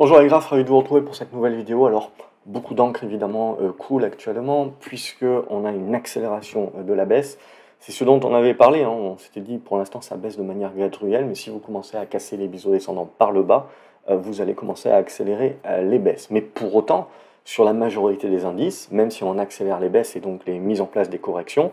Bonjour 0.00 0.18
les 0.18 0.28
graphes, 0.28 0.46
ravi 0.46 0.64
de 0.64 0.68
vous 0.70 0.78
retrouver 0.78 1.02
pour 1.02 1.14
cette 1.14 1.30
nouvelle 1.34 1.54
vidéo. 1.54 1.84
Alors, 1.84 2.10
beaucoup 2.46 2.72
d'encre 2.72 3.04
évidemment 3.04 3.58
euh, 3.60 3.70
cool 3.70 4.02
actuellement, 4.02 4.72
puisque 4.80 5.26
on 5.50 5.66
a 5.66 5.72
une 5.72 5.94
accélération 5.94 6.72
euh, 6.78 6.82
de 6.82 6.94
la 6.94 7.04
baisse. 7.04 7.38
C'est 7.80 7.92
ce 7.92 8.02
dont 8.04 8.18
on 8.24 8.34
avait 8.34 8.54
parlé, 8.54 8.82
hein. 8.82 8.88
on 8.88 9.18
s'était 9.18 9.42
dit 9.42 9.58
pour 9.58 9.76
l'instant 9.76 10.00
ça 10.00 10.16
baisse 10.16 10.38
de 10.38 10.42
manière 10.42 10.72
graduelle, 10.72 11.26
mais 11.26 11.34
si 11.34 11.50
vous 11.50 11.58
commencez 11.58 11.98
à 11.98 12.06
casser 12.06 12.38
les 12.38 12.48
biseaux 12.48 12.70
descendants 12.70 13.10
par 13.18 13.30
le 13.30 13.42
bas, 13.42 13.68
euh, 14.08 14.16
vous 14.16 14.40
allez 14.40 14.54
commencer 14.54 14.88
à 14.88 14.96
accélérer 14.96 15.58
les 15.82 15.98
baisses. 15.98 16.30
Mais 16.30 16.40
pour 16.40 16.74
autant, 16.74 17.08
sur 17.44 17.64
la 17.66 17.74
majorité 17.74 18.30
des 18.30 18.46
indices, 18.46 18.90
même 18.90 19.10
si 19.10 19.22
on 19.22 19.36
accélère 19.36 19.80
les 19.80 19.90
baisses 19.90 20.16
et 20.16 20.20
donc 20.20 20.46
les 20.46 20.58
mises 20.58 20.80
en 20.80 20.86
place 20.86 21.10
des 21.10 21.18
corrections, 21.18 21.72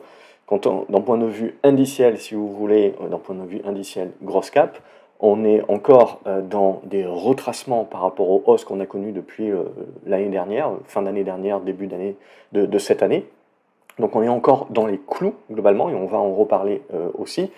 d'un 0.52 1.02
point 1.02 1.18
de 1.18 1.28
vue 1.28 1.58
indiciel, 1.64 2.18
si 2.18 2.36
vous 2.36 2.52
voulez, 2.54 2.94
d'un 3.10 3.20
point 3.20 3.36
de 3.36 3.46
vue 3.46 3.62
indiciel 3.64 4.12
grosse 4.22 4.50
cap, 4.50 4.80
on 5.20 5.44
est 5.46 5.64
encore 5.68 6.22
euh, 6.28 6.42
dans 6.42 6.82
des 6.86 7.06
retracements 7.06 7.86
par 7.86 8.02
rapport 8.02 8.30
aux 8.30 8.44
hausses 8.46 8.66
qu'on 8.66 8.80
a 8.80 8.86
connues 8.86 9.12
depuis 9.12 9.50
euh, 9.52 9.64
l'année 10.06 10.30
dernière, 10.30 10.72
fin 10.86 11.02
d'année 11.02 11.24
dernière, 11.24 11.60
début 11.60 11.88
d'année 11.88 12.16
de, 12.54 12.78
cette 12.78 13.04
année. 13.04 13.26
Donc 14.00 14.16
on 14.16 14.22
est 14.22 14.30
encore 14.30 14.68
dans 14.70 14.86
les 14.86 15.00
clous 15.00 15.34
globalement 15.52 15.90
et 15.90 15.96
on 15.96 16.06
va 16.06 16.18
en 16.18 16.34
reparler 16.34 16.84
euh, 16.94 17.10
aussi. 17.16 17.52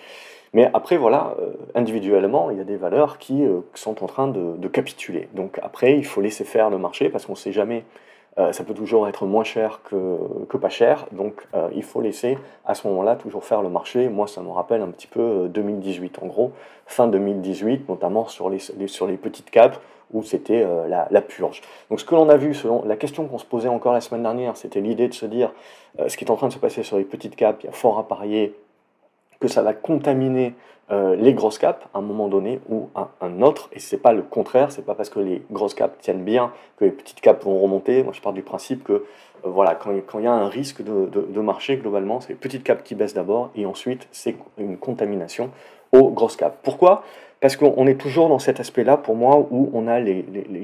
Mais 0.54 0.68
après, 0.74 0.98
voilà, 0.98 1.36
individuellement, 1.76 2.50
il 2.50 2.58
y 2.58 2.60
a 2.60 2.64
des 2.64 2.76
valeurs 2.76 3.20
qui 3.20 3.44
sont 3.76 4.04
en 4.04 4.08
train 4.08 4.28
de, 4.28 4.68
capituler. 4.68 5.30
Donc 5.36 5.60
après, 5.62 5.96
il 5.96 6.04
faut 6.04 6.22
laisser 6.22 6.44
faire 6.44 6.72
le 6.72 6.80
marché 6.80 7.10
parce 7.10 7.28
qu'on 7.28 7.34
ne 7.34 7.38
sait 7.38 7.52
jamais 7.52 7.84
ça 8.38 8.64
peut 8.64 8.74
toujours 8.74 9.08
être 9.08 9.26
moins 9.26 9.44
cher 9.44 9.82
que, 9.84 10.58
pas 10.58 10.70
cher, 10.70 11.08
donc 11.12 11.46
euh, 11.54 11.70
il 11.76 11.84
faut 11.84 12.02
laisser 12.02 12.38
à 12.66 12.74
ce 12.74 12.88
moment-là 12.88 13.16
toujours 13.16 13.44
faire 13.44 13.62
le 13.62 13.70
marché. 13.70 14.08
Moi, 14.08 14.28
ça 14.28 14.42
me 14.42 14.50
rappelle 14.50 14.82
un 14.82 14.88
petit 14.88 15.08
peu 15.08 15.48
2018, 15.50 16.20
euh, 16.20 16.26
en 16.26 16.28
gros, 16.28 16.52
fin 16.86 17.08
2018, 17.08 17.90
notamment 17.90 18.28
sur 18.28 18.50
les, 18.50 18.60
sur 18.60 19.08
les 19.08 19.18
petites 19.18 19.50
capes 19.50 19.80
où 20.12 20.24
c'était 20.24 20.66
la, 20.88 21.22
purge. 21.22 21.62
Donc 21.92 22.00
ce 22.00 22.06
que 22.06 22.16
l'on 22.16 22.30
a 22.30 22.38
vu, 22.38 22.56
selon 22.56 22.84
la 22.84 22.96
question 22.96 23.28
qu'on 23.28 23.38
se 23.38 23.46
posait 23.46 23.68
encore 23.68 23.94
la 23.94 24.02
semaine 24.02 24.24
dernière, 24.24 24.58
c'était 24.58 24.82
l'idée 24.82 25.08
de 25.08 25.14
se 25.14 25.28
dire 25.28 25.54
ce 26.08 26.18
qui 26.18 26.26
est 26.26 26.32
en 26.32 26.36
train 26.36 26.48
de 26.48 26.54
se 26.54 26.58
passer 26.58 26.82
sur 26.82 26.98
les 26.98 27.04
petites 27.04 27.36
capes, 27.36 27.58
il 27.62 27.68
y 27.68 27.70
a 27.70 27.74
fort 27.74 28.00
à 28.00 28.08
parier 28.08 28.56
que 29.40 29.48
ça 29.48 29.62
va 29.62 29.74
contaminer 29.74 30.56
euh, 30.92 31.16
les 31.16 31.34
grosses 31.34 31.60
caps 31.60 31.86
à 31.94 32.00
un 32.00 32.02
moment 32.02 32.28
donné 32.28 32.60
ou 32.68 32.90
à 32.96 33.10
un 33.22 33.42
autre. 33.42 33.70
Et 33.74 33.80
c'est 33.80 33.98
pas 33.98 34.12
le 34.12 34.24
contraire, 34.24 34.72
c'est 34.72 34.86
pas 34.86 34.96
parce 34.96 35.10
que 35.10 35.20
les 35.20 35.44
grosses 35.52 35.76
caps 35.76 35.96
tiennent 36.00 36.24
bien 36.24 36.52
que 36.78 36.86
les 36.86 36.92
petites 36.92 37.22
caps 37.22 37.44
vont 37.46 37.60
remonter. 37.60 38.04
Moi, 38.04 38.14
je 38.14 38.22
pars 38.22 38.34
du 38.34 38.42
principe 38.42 38.84
que 38.84 38.94
euh, 38.94 39.04
voilà, 39.46 39.76
quand, 39.76 39.92
il 39.92 40.24
y 40.24 40.28
a 40.28 40.34
un 40.34 40.50
risque 40.50 40.82
de, 40.82 41.42
marché, 41.42 41.78
globalement, 41.78 42.22
c'est 42.22 42.30
les 42.30 42.36
petites 42.36 42.64
caps 42.64 42.84
qui 42.84 42.96
baissent 42.96 43.14
d'abord 43.14 43.52
et 43.56 43.66
ensuite 43.66 44.08
c'est 44.12 44.36
une 44.58 44.78
contamination 44.78 45.52
aux 45.92 46.10
grosses 46.10 46.36
caps. 46.36 46.58
Pourquoi? 46.64 47.04
Parce 47.40 47.56
qu'on 47.56 47.88
est 47.88 47.96
toujours 47.96 48.28
dans 48.28 48.40
cet 48.40 48.60
aspect-là, 48.60 48.98
pour 48.98 49.16
moi, 49.16 49.48
où 49.50 49.70
on 49.74 49.88
a 49.88 50.00
les, 50.00 50.24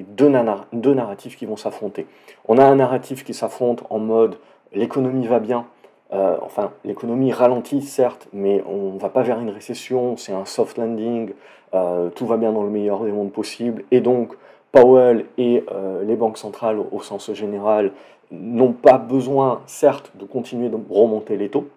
deux, 0.10 0.32
deux 0.74 0.94
narratifs 0.94 1.38
qui 1.38 1.46
vont 1.46 1.56
s'affronter. 1.56 2.06
On 2.48 2.58
a 2.58 2.66
un 2.66 2.76
narratif 2.76 3.24
qui 3.24 3.34
s'affronte 3.34 3.84
en 3.90 4.00
mode 4.00 4.38
l'économie 4.74 5.28
va 5.28 5.40
bien, 5.40 5.66
euh, 6.14 6.38
enfin, 6.42 6.72
l'économie 6.84 7.32
ralentit, 7.32 7.82
certes, 7.82 8.28
mais 8.32 8.64
on 8.68 8.94
ne 8.94 9.00
va 9.00 9.10
pas 9.10 9.24
vers 9.24 9.40
une 9.40 9.50
récession, 9.50 10.18
c'est 10.18 10.34
un 10.34 10.46
soft 10.46 10.78
landing, 10.78 11.32
euh, 11.74 12.10
tout 12.10 12.28
va 12.28 12.38
bien 12.38 12.52
dans 12.52 12.64
le 12.64 12.70
meilleur 12.70 13.04
des 13.04 13.12
mondes 13.12 13.32
possibles, 13.32 13.84
et 13.90 14.02
donc 14.02 14.36
Powell 14.72 15.26
et 15.38 15.64
euh, 15.72 16.04
les 16.04 16.16
banques 16.16 16.38
centrales 16.38 16.78
au 16.80 17.02
sens 17.02 17.34
général 17.34 17.92
n'ont 18.32 18.74
pas 18.74 19.00
besoin, 19.00 19.62
certes, 19.66 20.12
de 20.16 20.26
continuer 20.26 20.70
de 20.70 20.78
remonter 20.90 21.38
les 21.38 21.50
taux, 21.50 21.68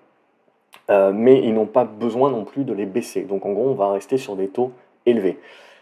mais 0.89 1.43
ils 1.45 1.53
n'ont 1.53 1.67
pas 1.67 1.84
besoin 1.84 2.31
non 2.31 2.45
plus 2.45 2.65
de 2.65 2.73
les 2.73 2.87
baisser. 2.87 3.21
Donc 3.21 3.45
en 3.45 3.53
gros, 3.53 3.69
on 3.69 3.75
va 3.75 3.93
rester 3.93 4.17
sur 4.17 4.37
des 4.37 4.49
taux 4.49 4.73
élevés. 5.05 5.39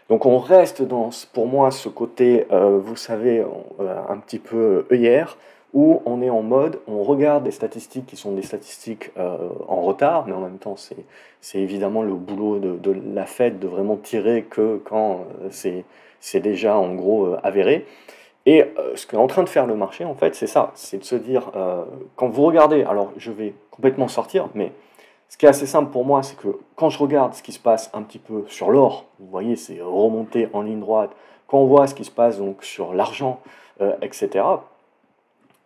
Donc 0.09 0.25
on 0.25 0.37
reste 0.37 0.81
dans, 0.81 1.11
pour 1.31 1.47
moi, 1.47 1.71
ce 1.71 1.87
côté, 1.87 2.45
vous 2.51 2.97
savez, 2.97 3.41
un 3.79 4.17
petit 4.17 4.39
peu 4.39 4.85
œillère, 4.91 5.37
où 5.73 6.01
on 6.05 6.21
est 6.21 6.29
en 6.29 6.41
mode, 6.41 6.79
on 6.87 7.03
regarde 7.03 7.43
des 7.43 7.51
statistiques 7.51 8.05
qui 8.05 8.15
sont 8.15 8.31
des 8.31 8.41
statistiques 8.41 9.11
euh, 9.17 9.37
en 9.67 9.81
retard, 9.81 10.25
mais 10.25 10.33
en 10.33 10.39
même 10.39 10.59
temps, 10.59 10.75
c'est 10.77 11.59
évidemment 11.59 12.03
le 12.03 12.13
boulot 12.13 12.59
de, 12.59 12.95
la 13.13 13.25
Fed 13.25 13.59
de 13.59 13.67
vraiment 13.67 13.97
tirer 13.97 14.43
que 14.43 14.81
quand 14.85 15.25
euh, 15.43 15.83
c'est 16.19 16.39
déjà 16.39 16.77
en 16.77 16.95
gros 16.95 17.25
euh, 17.25 17.39
avéré. 17.43 17.85
Et 18.45 18.63
ce 18.95 19.05
qu'est 19.05 19.17
en 19.17 19.27
train 19.27 19.43
de 19.43 19.49
faire 19.49 19.65
le 19.65 19.75
marché, 19.75 20.05
en 20.05 20.15
fait, 20.15 20.33
c'est 20.33 20.47
ça, 20.47 20.71
c'est 20.73 20.99
de 20.99 21.03
se 21.03 21.15
dire, 21.15 21.51
quand 22.15 22.29
vous 22.29 22.43
regardez, 22.43 22.83
alors 22.83 23.11
je 23.17 23.29
vais 23.29 23.53
complètement 23.71 24.07
sortir, 24.07 24.47
mais 24.55 24.71
ce 25.27 25.35
qui 25.35 25.45
est 25.45 25.49
assez 25.49 25.65
simple 25.65 25.91
pour 25.91 26.05
moi, 26.05 26.23
c'est 26.23 26.37
que 26.37 26.57
quand 26.77 26.89
je 26.89 26.97
regarde 26.97 27.33
ce 27.33 27.43
qui 27.43 27.51
se 27.51 27.59
passe 27.59 27.91
un 27.93 28.03
petit 28.03 28.19
peu 28.19 28.45
sur 28.47 28.71
l'or, 28.71 29.03
vous 29.19 29.27
voyez, 29.27 29.57
c'est 29.57 29.81
remonté 29.81 30.47
en 30.53 30.61
ligne 30.61 30.79
droite, 30.79 31.11
quand 31.45 31.57
on 31.57 31.65
voit 31.65 31.87
ce 31.87 31.93
qui 31.93 32.05
se 32.05 32.11
passe 32.11 32.37
donc 32.37 32.63
sur 32.63 32.93
l'argent, 32.93 33.41
etc., 34.01 34.45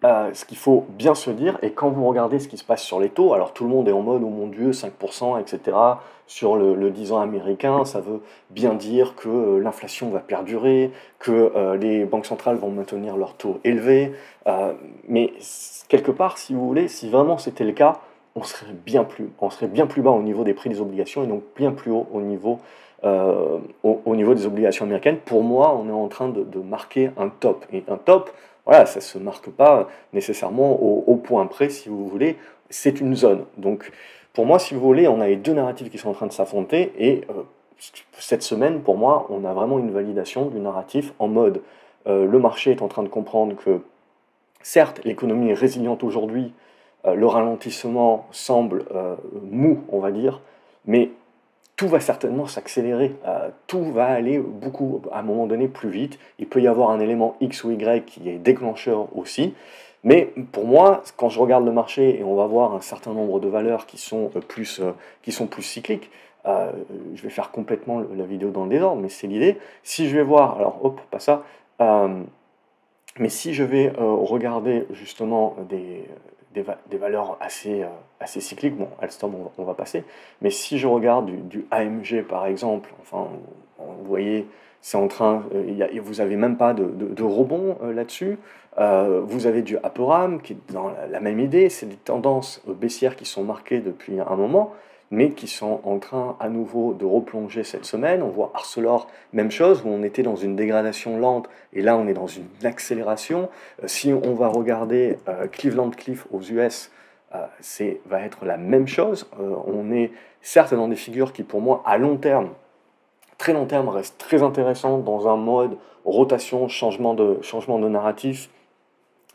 euh, 0.03 0.33
ce 0.33 0.45
qu'il 0.45 0.57
faut 0.57 0.85
bien 0.89 1.13
se 1.13 1.29
dire, 1.29 1.59
et 1.61 1.73
quand 1.73 1.89
vous 1.89 2.07
regardez 2.07 2.39
ce 2.39 2.47
qui 2.47 2.57
se 2.57 2.63
passe 2.63 2.81
sur 2.81 2.99
les 2.99 3.09
taux, 3.09 3.35
alors 3.35 3.53
tout 3.53 3.65
le 3.65 3.69
monde 3.69 3.87
est 3.87 3.91
en 3.91 4.01
mode, 4.01 4.23
oh 4.25 4.29
mon 4.29 4.47
Dieu, 4.47 4.71
5%, 4.71 5.39
etc. 5.39 5.77
Sur 6.25 6.55
le, 6.55 6.89
10 6.89 7.11
ans 7.11 7.21
américain, 7.21 7.85
ça 7.85 7.99
veut 7.99 8.21
bien 8.49 8.73
dire 8.73 9.15
que 9.15 9.29
euh, 9.29 9.59
l'inflation 9.59 10.09
va 10.09 10.19
perdurer, 10.19 10.91
que 11.19 11.51
euh, 11.55 11.77
les 11.77 12.05
banques 12.05 12.25
centrales 12.25 12.55
vont 12.55 12.71
maintenir 12.71 13.15
leurs 13.15 13.35
taux 13.35 13.59
élevés. 13.63 14.13
mais 15.07 15.33
quelque 15.87 16.11
part, 16.11 16.39
si 16.39 16.55
vous 16.55 16.65
voulez, 16.65 16.87
si 16.87 17.07
vraiment 17.07 17.37
c'était 17.37 17.65
le 17.65 17.73
cas, 17.73 17.99
on 18.35 18.41
serait 18.41 18.73
bien 18.73 19.03
plus, 19.03 19.29
on 19.39 19.51
serait 19.51 19.67
bien 19.67 19.85
plus 19.85 20.01
bas 20.01 20.11
au 20.11 20.23
niveau 20.23 20.43
des 20.43 20.55
prix 20.55 20.69
des 20.69 20.81
obligations 20.81 21.23
et 21.23 21.27
donc 21.27 21.43
bien 21.55 21.71
plus 21.71 21.91
haut 21.91 22.07
au 22.11 22.21
niveau, 22.21 22.59
au, 23.03 24.15
niveau 24.15 24.33
des 24.33 24.47
obligations 24.47 24.85
américaines. 24.85 25.17
Pour 25.17 25.43
moi, 25.43 25.77
on 25.77 25.87
est 25.89 25.91
en 25.91 26.07
train 26.07 26.29
de, 26.29 26.43
de 26.43 26.59
marquer 26.59 27.11
un 27.17 27.29
top. 27.29 27.65
Et 27.73 27.83
un 27.87 27.97
top, 27.97 28.31
voilà, 28.71 28.85
ça 28.85 28.99
ne 28.99 29.03
se 29.03 29.17
marque 29.17 29.49
pas 29.49 29.89
nécessairement 30.13 30.71
au, 30.81 31.15
point 31.17 31.45
près, 31.45 31.67
si 31.67 31.89
vous 31.89 32.07
voulez, 32.07 32.37
c'est 32.69 33.01
une 33.01 33.17
zone. 33.17 33.43
Donc, 33.57 33.91
pour 34.31 34.45
moi, 34.45 34.59
si 34.59 34.73
vous 34.73 34.79
voulez, 34.79 35.09
on 35.09 35.19
a 35.19 35.27
les 35.27 35.35
deux 35.35 35.51
narratifs 35.51 35.89
qui 35.89 35.97
sont 35.97 36.07
en 36.07 36.13
train 36.13 36.27
de 36.27 36.31
s'affronter, 36.31 36.93
et 36.97 37.25
euh, 37.29 37.43
cette 38.13 38.43
semaine, 38.43 38.79
pour 38.79 38.95
moi, 38.95 39.27
on 39.29 39.43
a 39.43 39.51
vraiment 39.51 39.77
une 39.77 39.91
validation 39.91 40.45
du 40.45 40.61
narratif 40.61 41.11
en 41.19 41.27
mode 41.27 41.61
euh, 42.07 42.25
le 42.25 42.39
marché 42.39 42.71
est 42.71 42.81
en 42.81 42.87
train 42.87 43.03
de 43.03 43.09
comprendre 43.09 43.57
que, 43.57 43.81
certes, 44.61 45.01
l'économie 45.03 45.49
est 45.49 45.53
résiliente 45.53 46.05
aujourd'hui, 46.05 46.53
euh, 47.05 47.13
le 47.13 47.27
ralentissement 47.27 48.25
semble 48.31 48.85
mou, 49.51 49.81
on 49.89 49.99
va 49.99 50.13
dire, 50.13 50.39
mais 50.85 51.09
tout 51.81 51.87
va 51.87 51.99
certainement 51.99 52.45
s'accélérer, 52.45 53.15
euh, 53.25 53.49
tout 53.65 53.91
va 53.91 54.05
aller 54.05 54.37
beaucoup, 54.37 55.01
à 55.11 55.21
un 55.21 55.23
moment 55.23 55.47
donné, 55.47 55.67
plus 55.67 55.89
vite. 55.89 56.19
Il 56.37 56.45
peut 56.45 56.61
y 56.61 56.67
avoir 56.67 56.91
un 56.91 56.99
élément 56.99 57.37
X 57.41 57.63
ou 57.63 57.71
Y 57.71 58.05
qui 58.05 58.29
est 58.29 58.37
déclencheur 58.37 59.07
aussi. 59.17 59.55
Mais 60.03 60.31
pour 60.51 60.67
moi, 60.67 61.01
quand 61.17 61.29
je 61.29 61.39
regarde 61.39 61.65
le 61.65 61.71
marché 61.71 62.19
et 62.19 62.23
on 62.23 62.35
va 62.35 62.45
voir 62.45 62.75
un 62.75 62.81
certain 62.81 63.13
nombre 63.13 63.39
de 63.39 63.47
valeurs 63.47 63.87
qui 63.87 63.97
sont 63.97 64.29
euh, 64.35 64.41
plus, 64.41 64.79
euh, 64.79 64.91
qui 65.23 65.31
sont 65.31 65.47
plus 65.47 65.63
cycliques, 65.63 66.11
je 66.45 67.21
vais 67.23 67.29
faire 67.31 67.49
complètement 67.49 67.99
la 68.15 68.25
vidéo 68.25 68.51
dans 68.51 68.65
le 68.65 68.69
désordre, 68.69 69.01
mais 69.01 69.09
c'est 69.09 69.25
l'idée. 69.25 69.57
Si 69.81 70.07
je 70.07 70.15
vais 70.15 70.23
voir, 70.23 70.57
alors 70.57 70.79
hop, 70.83 71.01
pas 71.09 71.19
ça, 71.19 71.43
mais 73.19 73.29
si 73.29 73.53
je 73.53 73.63
vais 73.63 73.91
regarder 73.97 74.87
justement 74.91 75.55
des, 75.69 76.07
des, 76.53 76.97
valeurs 76.97 77.37
assez, 77.39 77.83
euh, 77.83 77.87
assez 78.19 78.41
cycliques. 78.41 78.75
Bon, 78.75 78.89
Alstom, 79.01 79.33
on, 79.57 79.63
va 79.63 79.73
passer. 79.73 80.03
Mais 80.41 80.49
si 80.49 80.77
je 80.77 80.87
regarde 80.87 81.31
du, 81.47 81.65
AMG, 81.71 82.23
par 82.27 82.45
exemple, 82.45 82.93
enfin, 83.01 83.27
vous 83.77 84.05
voyez, 84.05 84.47
c'est 84.81 84.97
en 84.97 85.07
train, 85.07 85.43
euh, 85.53 85.87
vous 86.01 86.15
n'avez 86.15 86.35
même 86.35 86.57
pas 86.57 86.73
de, 86.73 86.83
de, 86.85 87.23
rebond 87.23 87.77
euh, 87.83 87.93
là-dessus. 87.93 88.37
vous 88.77 89.47
avez 89.47 89.61
du 89.61 89.77
Aperam 89.77 90.41
qui 90.41 90.53
est 90.53 90.73
dans 90.73 90.91
la 91.09 91.19
même 91.19 91.39
idée. 91.39 91.69
C'est 91.69 91.87
des 91.87 91.95
tendances 91.95 92.61
baissières 92.67 93.15
qui 93.15 93.25
sont 93.25 93.43
marquées 93.43 93.79
depuis 93.79 94.19
un 94.19 94.35
moment 94.35 94.73
mais 95.11 95.31
qui 95.31 95.47
sont 95.47 95.81
en 95.83 95.99
train 95.99 96.37
à 96.39 96.49
nouveau 96.49 96.93
de 96.93 97.05
replonger 97.05 97.63
cette 97.63 97.85
semaine. 97.85 98.23
On 98.23 98.29
voit 98.29 98.51
Arcelor, 98.55 99.07
même 99.33 99.51
chose, 99.51 99.83
où 99.85 99.89
on 99.89 100.03
était 100.03 100.23
dans 100.23 100.37
une 100.37 100.55
dégradation 100.55 101.17
lente, 101.19 101.49
et 101.73 101.81
là 101.81 101.97
on 101.97 102.07
est 102.07 102.13
dans 102.13 102.27
une 102.27 102.47
accélération. 102.63 103.49
Euh, 103.83 103.87
si 103.87 104.13
on 104.13 104.33
va 104.33 104.47
regarder 104.47 105.17
euh, 105.27 105.47
Cleveland 105.47 105.91
Cliff 105.91 106.25
aux 106.31 106.41
US, 106.41 106.91
euh, 107.35 107.45
c'est 107.59 107.99
va 108.05 108.21
être 108.21 108.45
la 108.45 108.57
même 108.57 108.87
chose. 108.87 109.29
on 109.37 109.91
est 109.91 110.11
certes 110.41 110.73
dans 110.73 110.87
des 110.87 110.95
figures 110.95 111.33
qui, 111.33 111.43
pour 111.43 111.61
moi, 111.61 111.83
à 111.85 111.97
long 111.97 112.15
terme, 112.15 112.49
très 113.37 113.53
long 113.53 113.65
terme, 113.65 113.89
restent 113.89 114.17
très 114.17 114.41
intéressantes 114.41 115.03
dans 115.03 115.27
un 115.27 115.35
mode 115.35 115.77
rotation, 116.05 116.67
changement 116.67 117.13
de, 117.13 117.37
changement 117.41 117.79
de 117.79 117.87
narratif. 117.89 118.49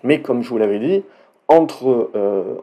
Mais 0.02 0.20
comme 0.20 0.42
je 0.42 0.48
vous 0.48 0.58
l'avais 0.58 0.78
dit, 0.78 1.04
entre, 1.48 2.10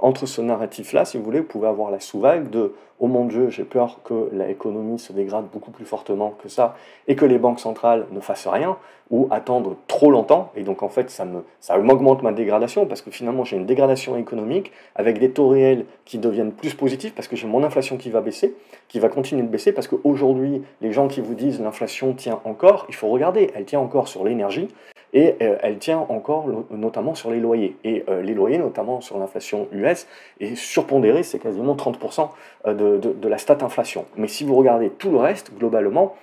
entre 0.02 0.26
ce 0.26 0.42
narratif-là, 0.42 1.06
si 1.06 1.18
vous 1.18 1.24
voulez, 1.24 1.40
vous 1.40 1.48
pouvez 1.48 1.70
avoir 1.70 1.90
la 1.90 2.02
sous-vague 2.02 2.50
de 2.50 2.74
oh 3.00 3.08
mon 3.08 3.26
Dieu, 3.26 3.50
j'ai 3.50 3.64
peur 3.64 4.00
que 4.04 4.30
l'économie 4.32 5.00
se 5.00 5.14
dégrade 5.14 5.46
beaucoup 5.52 5.72
plus 5.72 5.86
fortement 5.86 6.34
que 6.42 6.50
ça 6.50 6.76
et 7.08 7.16
que 7.16 7.26
les 7.26 7.38
banques 7.38 7.60
centrales 7.60 8.06
ne 8.12 8.20
fassent 8.20 8.48
rien 8.48 8.78
ou 9.10 9.28
attendre 9.32 9.76
trop 9.88 10.10
longtemps. 10.10 10.52
Et 10.56 10.64
donc 10.64 10.84
en 10.84 10.90
fait, 10.90 11.10
ça 11.10 11.26
me 11.26 11.44
ça 11.60 11.78
m'augmente 11.78 12.24
ma 12.24 12.32
dégradation 12.32 12.86
parce 12.86 13.02
que 13.02 13.12
finalement 13.12 13.44
j'ai 13.44 13.58
une 13.58 13.66
dégradation 13.66 14.18
économique 14.18 14.72
avec 14.96 15.20
des 15.20 15.32
taux 15.32 15.50
réels 15.50 15.86
qui 16.06 16.18
deviennent 16.18 16.52
plus 16.52 16.74
positifs 16.74 17.14
parce 17.14 17.28
que 17.28 17.36
j'ai 17.36 17.48
mon 17.48 17.64
inflation 17.64 17.98
qui 17.98 18.10
va 18.10 18.22
baisser, 18.22 18.56
qui 18.88 19.00
va 19.00 19.10
continuer 19.10 19.44
de 19.44 19.48
baisser 19.48 19.72
parce 19.72 19.88
qu'aujourd'hui, 19.88 20.64
les 20.82 20.92
gens 20.92 21.08
qui 21.08 21.22
vous 21.22 21.36
disent 21.36 21.60
l'inflation 21.60 22.14
tient 22.14 22.40
encore, 22.46 22.86
il 22.90 22.96
faut 22.96 23.10
regarder, 23.10 23.52
elle 23.56 23.66
tient 23.66 23.80
encore 23.80 24.08
sur 24.08 24.24
l'énergie, 24.24 24.70
et 25.14 25.36
euh, 25.42 25.58
elle 25.62 25.78
tient 25.78 26.00
encore 26.10 26.48
notamment 26.72 27.16
sur 27.16 27.30
les 27.32 27.40
loyers. 27.40 27.78
Et 27.84 28.04
euh, 28.10 28.22
les 28.22 28.34
loyers, 28.34 28.58
notamment 28.58 29.00
sur 29.00 29.18
l'inflation 29.20 29.68
US, 29.72 30.08
est 30.40 30.56
surpondérée, 30.56 31.24
c'est 31.24 31.40
quasiment 31.40 31.76
30% 31.76 32.30
euh, 32.66 32.74
de, 33.00 33.28
la 33.28 33.38
stat 33.38 33.58
inflation. 33.62 34.06
Mais 34.18 34.28
si 34.28 34.44
vous 34.44 34.56
regardez 34.56 34.90
tout 34.90 35.12
le 35.12 35.18
reste, 35.18 35.52
globalement, 35.58 36.16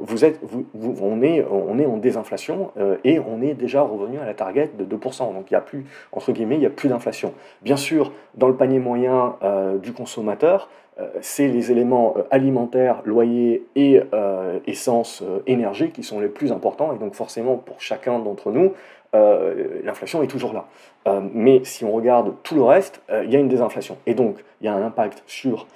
vous 0.00 0.24
êtes, 0.24 0.40
vous, 0.42 0.64
on, 1.02 1.20
est, 1.20 1.44
on 1.50 1.78
est 1.78 1.84
en 1.84 1.98
désinflation 1.98 2.70
et 3.04 3.18
on 3.18 3.42
est 3.42 3.52
déjà 3.52 3.82
revenu 3.82 4.18
à 4.18 4.24
la 4.24 4.32
target 4.32 4.70
de 4.78 4.84
2%. 4.84 5.34
Donc 5.34 5.50
il 5.50 5.52
n'y 5.52 5.58
a 5.58 5.60
plus, 5.60 5.84
entre 6.12 6.32
guillemets, 6.32 6.54
il 6.54 6.60
n'y 6.60 6.66
a 6.66 6.70
plus 6.70 6.88
d'inflation. 6.88 7.34
Bien 7.60 7.76
sûr, 7.76 8.12
dans 8.34 8.48
le 8.48 8.54
panier 8.54 8.78
moyen 8.78 9.36
du 9.82 9.92
consommateur, 9.92 10.70
euh, 11.00 11.06
c'est 11.20 11.46
les 11.46 11.70
éléments 11.70 12.14
euh, 12.16 12.22
alimentaires, 12.30 13.02
loyer 13.04 13.66
et 13.76 14.02
euh, 14.12 14.58
essence, 14.66 15.22
énergie 15.46 15.90
qui 15.90 16.02
sont 16.02 16.18
les 16.18 16.28
plus 16.28 16.50
importants. 16.50 16.92
Et 16.94 16.98
donc 16.98 17.14
forcément, 17.14 17.56
pour 17.56 17.80
chacun 17.80 18.18
d'entre 18.18 18.50
nous, 18.50 18.72
l'inflation 19.12 20.22
est 20.22 20.26
toujours 20.26 20.52
là. 20.52 20.66
mais 21.32 21.62
si 21.64 21.84
on 21.84 21.92
regarde 21.92 22.34
tout 22.42 22.54
le 22.54 22.62
reste, 22.62 23.02
il 23.10 23.30
y 23.30 23.36
a 23.36 23.38
une 23.38 23.48
désinflation. 23.48 23.96
Et 24.06 24.14
donc, 24.14 24.44
il 24.60 24.66
y 24.66 24.68
a 24.68 24.74
un 24.74 24.82
impact 24.82 25.22
sur 25.26 25.66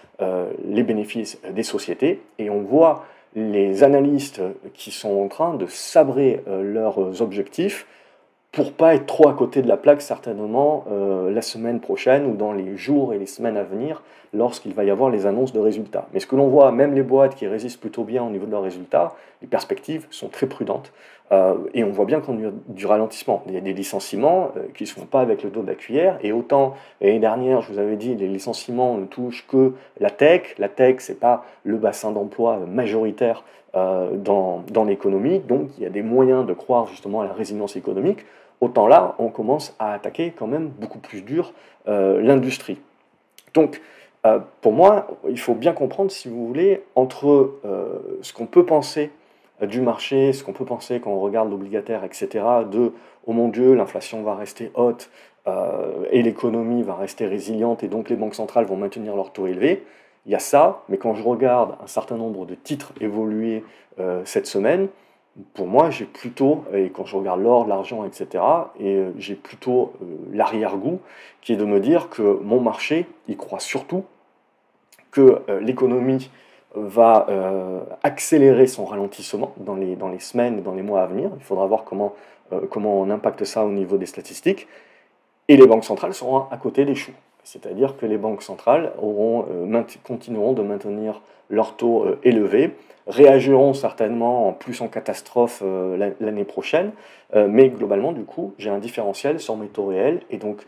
les 0.65 0.83
bénéfices 0.83 1.41
des 1.51 1.63
sociétés. 1.63 2.21
Et 2.39 2.51
on 2.51 2.61
voit 2.61 3.05
les 3.35 3.83
analystes 3.83 4.43
qui 4.75 4.91
sont 4.91 5.23
en 5.23 5.29
train 5.29 5.55
de 5.55 5.67
sabrer 5.67 6.43
leurs 6.47 7.23
objectifs 7.23 7.87
pour 8.53 8.73
pas 8.73 8.95
être 8.95 9.07
trop 9.07 9.29
à 9.29 9.33
côté 9.33 9.63
de 9.63 9.69
la 9.69 9.79
plaque 9.79 10.03
certainement 10.03 10.85
euh, 10.91 11.31
la 11.31 11.43
semaine 11.43 11.81
prochaine 11.81 12.27
ou 12.27 12.37
dans 12.37 12.53
les 12.53 12.77
jours 12.77 13.15
et 13.15 13.19
les 13.19 13.27
semaines 13.27 13.57
à 13.57 13.65
venir 13.65 14.03
lorsqu'il 14.33 14.75
va 14.75 14.85
y 14.85 14.91
avoir 14.91 15.11
les 15.11 15.27
annonces 15.27 15.53
de 15.53 15.61
résultats. 15.61 16.07
Mais 16.13 16.21
ce 16.21 16.27
que 16.27 16.37
l'on 16.37 16.49
voit, 16.49 16.73
même 16.73 16.95
les 16.95 17.03
boîtes 17.03 17.35
qui 17.35 17.47
résistent 17.47 17.81
plutôt 17.81 18.05
bien 18.05 18.23
au 18.25 18.31
niveau 18.31 18.47
de 18.47 18.51
leurs 18.51 18.63
résultats, 18.63 19.15
les 19.43 19.49
perspectives 19.49 20.07
sont 20.11 20.29
très 20.29 20.47
prudentes 20.47 20.93
euh, 21.33 21.55
et 21.75 21.85
on 21.85 21.91
voit 21.91 22.05
bien 22.05 22.21
qu'on 22.21 22.35
a 22.35 22.51
du 22.69 22.87
ralentissement. 22.87 23.43
Il 23.47 23.55
y 23.55 23.57
a 23.57 23.61
des 23.61 23.73
licenciements 23.73 24.53
euh, 24.57 24.63
qui 24.75 24.85
ne 24.85 24.89
se 24.89 24.95
font 24.95 25.07
pas 25.07 25.21
avec 25.21 25.43
le 25.43 25.51
dos 25.51 25.63
de 25.63 25.67
la 25.67 25.75
cuillère 25.75 26.19
et 26.23 26.33
autant 26.33 26.75
l'année 27.01 27.19
dernière, 27.19 27.61
je 27.61 27.73
vous 27.73 27.79
avais 27.79 27.97
dit, 27.97 28.15
les 28.15 28.29
licenciements 28.29 28.97
ne 28.97 29.07
touchent 29.07 29.47
que 29.47 29.75
la 30.01 30.11
tech. 30.11 30.55
La 30.59 30.69
tech, 30.69 30.97
c'est 30.99 31.21
pas 31.21 31.45
le 31.65 31.77
bassin 31.77 32.13
d'emploi 32.13 32.59
majoritaire 32.67 33.45
dans, 33.75 34.63
dans 34.71 34.85
l'économie, 34.85 35.39
donc 35.39 35.71
il 35.79 35.85
y 35.85 35.87
a 35.87 35.89
des 35.89 36.03
moyens 36.03 36.45
de 36.45 36.53
croire 36.53 36.87
justement 36.89 37.23
à 37.23 37.25
la 37.25 37.33
résilience 37.33 37.75
économique 37.75 38.27
autant 38.63 38.87
là, 38.87 39.15
on 39.19 39.29
commence 39.29 39.75
à 39.79 39.93
attaquer 39.93 40.33
quand 40.35 40.47
même 40.47 40.69
beaucoup 40.69 41.01
plus 41.01 41.21
dur 41.21 41.53
euh, 41.89 42.23
l'industrie. 42.23 42.79
Donc, 43.55 43.83
euh, 44.25 44.39
pour 44.61 44.73
moi, 44.73 45.09
il 45.29 45.39
faut 45.39 45.55
bien 45.55 45.73
comprendre, 45.73 46.11
si 46.11 46.29
vous 46.29 46.47
voulez, 46.47 46.83
entre 46.95 47.59
euh, 47.65 48.19
ce 48.23 48.33
qu'on 48.33 48.47
peut 48.47 48.65
penser 48.65 49.11
du 49.61 49.81
marché, 49.81 50.33
ce 50.33 50.43
qu'on 50.45 50.53
peut 50.53 50.65
penser 50.65 51.01
quand 51.01 51.11
on 51.11 51.21
regarde 51.21 51.51
l'obligataire, 51.51 52.05
etc., 52.05 52.29
de 52.71 52.93
oh 53.27 53.33
mon 53.33 53.49
Dieu, 53.49 53.75
l'inflation 53.75 54.23
va 54.23 54.35
rester 54.35 54.73
haute 54.75 55.11
et 56.13 56.23
l'économie 56.23 56.85
va 56.85 56.95
rester 56.95 57.27
résiliente 57.27 57.83
et 57.83 57.89
donc 57.89 58.11
les 58.11 58.17
banques 58.17 58.35
centrales 58.35 58.65
vont 58.65 58.77
maintenir 58.77 59.15
leur 59.17 59.33
taux 59.33 59.47
élevé. 59.47 59.85
Il 60.27 60.33
y 60.33 60.35
a 60.37 60.41
ça, 60.41 60.83
mais 60.89 60.99
quand 60.99 61.15
je 61.15 61.23
regarde 61.23 61.77
un 61.83 61.87
certain 61.87 62.17
nombre 62.17 62.45
de 62.45 62.55
titres 62.57 62.93
évoluer 63.01 63.65
cette 64.25 64.47
semaine, 64.47 64.89
pour 65.55 65.67
moi, 65.67 65.91
j'ai 65.91 66.05
plutôt, 66.05 66.65
et 66.75 66.91
quand 66.91 67.07
je 67.07 67.17
regarde 67.17 67.41
l'or, 67.41 67.67
l'argent, 67.67 68.05
etc., 68.05 68.45
et 68.79 68.97
euh, 68.97 69.13
j'ai 69.17 69.35
plutôt 69.35 69.95
euh, 70.03 70.05
l'arrière-goût 70.33 71.01
qui 71.41 71.55
est 71.55 71.57
de 71.57 71.65
me 71.65 71.81
dire 71.81 72.11
que 72.11 72.23
mon 72.43 72.61
marché, 72.61 73.07
il 73.29 73.37
croit 73.37 73.61
surtout 73.61 74.05
que 75.11 75.43
euh, 75.49 75.61
l'économie 75.61 76.31
va 76.75 77.27
accélérer 78.03 78.67
son 78.67 78.87
ralentissement 78.87 79.53
dans 79.59 79.75
les, 79.75 79.95
dans 79.95 80.09
les 80.09 80.21
semaines 80.21 80.63
dans 80.63 80.73
les 80.73 80.81
mois 80.81 81.03
à 81.03 81.07
venir. 81.07 81.31
Il 81.37 81.43
faudra 81.43 81.67
voir 81.67 81.85
comment, 81.85 82.15
comment 82.71 82.99
on 82.99 83.11
impacte 83.11 83.45
ça 83.45 83.67
au 83.67 83.69
niveau 83.69 83.99
des 83.99 84.07
statistiques. 84.07 84.67
Et 85.49 85.59
les 85.59 85.67
banques 85.67 85.85
centrales 85.85 86.15
seront 86.15 86.47
à 86.51 86.57
côté 86.57 86.87
des 86.87 86.95
choux. 86.95 87.13
C'est-à-dire 87.45 87.97
que 87.97 88.07
les 88.07 88.19
banques 88.19 88.43
centrales 88.43 88.93
auront, 89.01 89.47
continueront 90.05 90.53
de 90.53 90.63
maintenir 90.63 91.23
leur 91.51 91.77
taux 91.77 92.07
élevés 92.23 92.75
réagiront 93.07 93.75
certainement 93.75 94.49
en 94.49 94.53
plus 94.53 94.81
en 94.81 94.89
catastrophe 94.89 95.63
euh, 95.65 96.13
l'année 96.21 96.45
prochaine, 96.45 96.93
euh, 97.35 97.49
mais 97.49 97.69
globalement, 97.69 98.13
du 98.13 98.25
coup, 98.25 98.55
j'ai 98.59 98.71
un 98.71 98.79
différentiel 98.79 99.41
sur 99.41 99.57
mes 99.57 99.69
taux 99.69 99.87
réels, 99.87 100.21
et 100.31 100.37
donc 100.37 100.63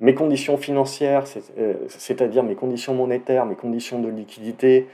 mes 0.00 0.14
conditions 0.14 0.56
financières, 0.56 1.24
euh, 1.58 1.74
c'est-à-dire 1.88 2.42
mes 2.42 2.54
conditions 2.54 2.94
monétaires, 2.94 3.46
mes 3.46 3.54
conditions 3.54 4.00
de 4.00 4.08
liquidité, 4.08 4.86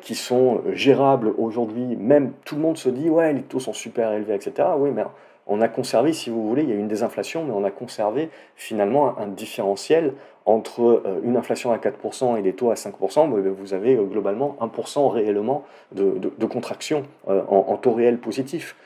qui 0.00 0.16
sont 0.16 0.62
gérables 0.72 1.32
aujourd'hui, 1.38 1.94
même 1.94 2.32
tout 2.44 2.56
le 2.56 2.60
monde 2.60 2.76
se 2.76 2.88
dit, 2.88 3.08
ouais, 3.08 3.32
les 3.32 3.42
taux 3.42 3.60
sont 3.60 3.72
super 3.72 4.12
élevés, 4.12 4.34
etc. 4.34 4.70
Oui, 4.76 4.90
mais 4.92 5.04
on 5.46 5.60
a 5.60 5.68
conservé, 5.68 6.12
si 6.12 6.30
vous 6.30 6.46
voulez, 6.46 6.62
il 6.62 6.68
y 6.68 6.72
a 6.72 6.74
eu 6.74 6.78
une 6.78 6.88
désinflation, 6.88 7.44
mais 7.44 7.52
on 7.52 7.64
a 7.64 7.70
conservé 7.70 8.30
finalement 8.56 9.18
un 9.18 9.28
différentiel 9.28 10.14
entre 10.44 10.82
euh, 10.82 11.20
une 11.24 11.36
inflation 11.36 11.72
à 11.72 11.78
4% 11.78 12.38
et 12.38 12.42
des 12.42 12.52
taux 12.52 12.70
à 12.70 12.74
5%, 12.74 13.28
vous 13.28 13.74
avez 13.74 13.96
euh, 13.96 14.04
globalement 14.04 14.56
1% 14.60 15.08
réellement 15.10 15.64
de, 15.92 16.46
contraction 16.46 17.02
euh, 17.28 17.42
en, 17.48 17.76
taux 17.76 17.92
réel 17.92 18.18
positif. 18.18 18.76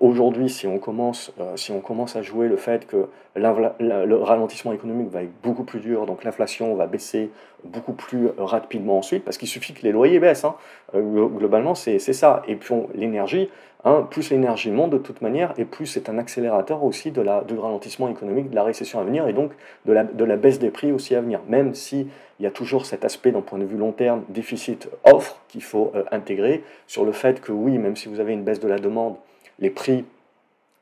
Aujourd'hui, 0.00 0.48
si, 0.48 0.66
on 0.66 0.78
commence, 0.78 1.32
si 1.56 1.72
on 1.72 1.80
commence 1.80 2.16
à 2.16 2.22
jouer 2.22 2.48
le 2.48 2.56
fait 2.56 2.86
que 2.86 3.08
le 3.36 4.16
ralentissement 4.16 4.72
économique 4.72 5.10
va 5.10 5.22
être 5.22 5.32
beaucoup 5.42 5.64
plus 5.64 5.80
dur, 5.80 6.06
donc 6.06 6.24
l'inflation 6.24 6.74
va 6.74 6.86
baisser 6.86 7.30
beaucoup 7.64 7.92
plus 7.92 8.28
rapidement 8.38 8.98
ensuite, 8.98 9.24
parce 9.24 9.38
qu'il 9.38 9.48
suffit 9.48 9.72
que 9.72 9.82
les 9.82 9.92
loyers 9.92 10.20
baissent. 10.20 10.44
Hein. 10.44 10.54
Globalement, 10.94 11.74
c'est 11.74 11.98
ça. 11.98 12.42
Et 12.46 12.56
puis 12.56 12.74
l'énergie, 12.94 13.48
Hein, 13.86 14.06
plus 14.10 14.30
l'énergie 14.30 14.70
monte 14.70 14.90
de 14.90 14.98
toute 14.98 15.20
manière, 15.20 15.52
et 15.58 15.66
plus 15.66 15.84
c'est 15.84 16.08
un 16.08 16.16
accélérateur 16.16 16.82
aussi 16.84 17.10
de 17.10 17.20
la, 17.20 17.42
du 17.42 17.58
ralentissement 17.58 18.08
économique, 18.08 18.48
de 18.48 18.54
la 18.54 18.62
récession 18.62 18.98
à 18.98 19.04
venir, 19.04 19.28
et 19.28 19.34
donc 19.34 19.52
de 19.84 19.92
la, 19.92 20.04
de 20.04 20.24
la 20.24 20.36
baisse 20.36 20.58
des 20.58 20.70
prix 20.70 20.90
aussi 20.90 21.14
à 21.14 21.20
venir. 21.20 21.40
Même 21.48 21.74
s'il 21.74 22.06
y 22.40 22.46
a 22.46 22.50
toujours 22.50 22.86
cet 22.86 23.04
aspect 23.04 23.30
d'un 23.30 23.42
point 23.42 23.58
de 23.58 23.66
vue 23.66 23.76
long 23.76 23.92
terme, 23.92 24.22
déficit-offre, 24.30 25.38
qu'il 25.48 25.62
faut 25.62 25.92
euh, 25.94 26.04
intégrer, 26.12 26.64
sur 26.86 27.04
le 27.04 27.12
fait 27.12 27.42
que 27.42 27.52
oui, 27.52 27.76
même 27.76 27.94
si 27.94 28.08
vous 28.08 28.20
avez 28.20 28.32
une 28.32 28.42
baisse 28.42 28.58
de 28.58 28.68
la 28.68 28.78
demande, 28.78 29.16
les 29.58 29.70
prix 29.70 30.04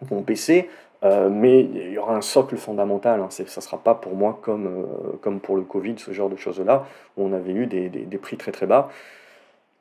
vont 0.00 0.20
baisser, 0.20 0.68
euh, 1.04 1.28
mais 1.30 1.60
il 1.60 1.92
y 1.92 1.98
aura 1.98 2.14
un 2.16 2.20
socle 2.20 2.56
fondamental. 2.56 3.20
Hein, 3.20 3.28
ça 3.30 3.42
ne 3.42 3.48
sera 3.48 3.78
pas 3.78 3.94
pour 3.94 4.14
moi 4.14 4.38
comme, 4.42 4.66
euh, 4.66 5.16
comme 5.20 5.40
pour 5.40 5.56
le 5.56 5.62
Covid, 5.62 5.94
ce 5.98 6.12
genre 6.12 6.30
de 6.30 6.36
choses-là, 6.36 6.86
où 7.16 7.24
on 7.24 7.32
avait 7.32 7.52
eu 7.52 7.66
des, 7.66 7.88
des, 7.88 8.18
prix 8.18 8.36
très 8.36 8.52
très 8.52 8.66
bas. 8.66 8.88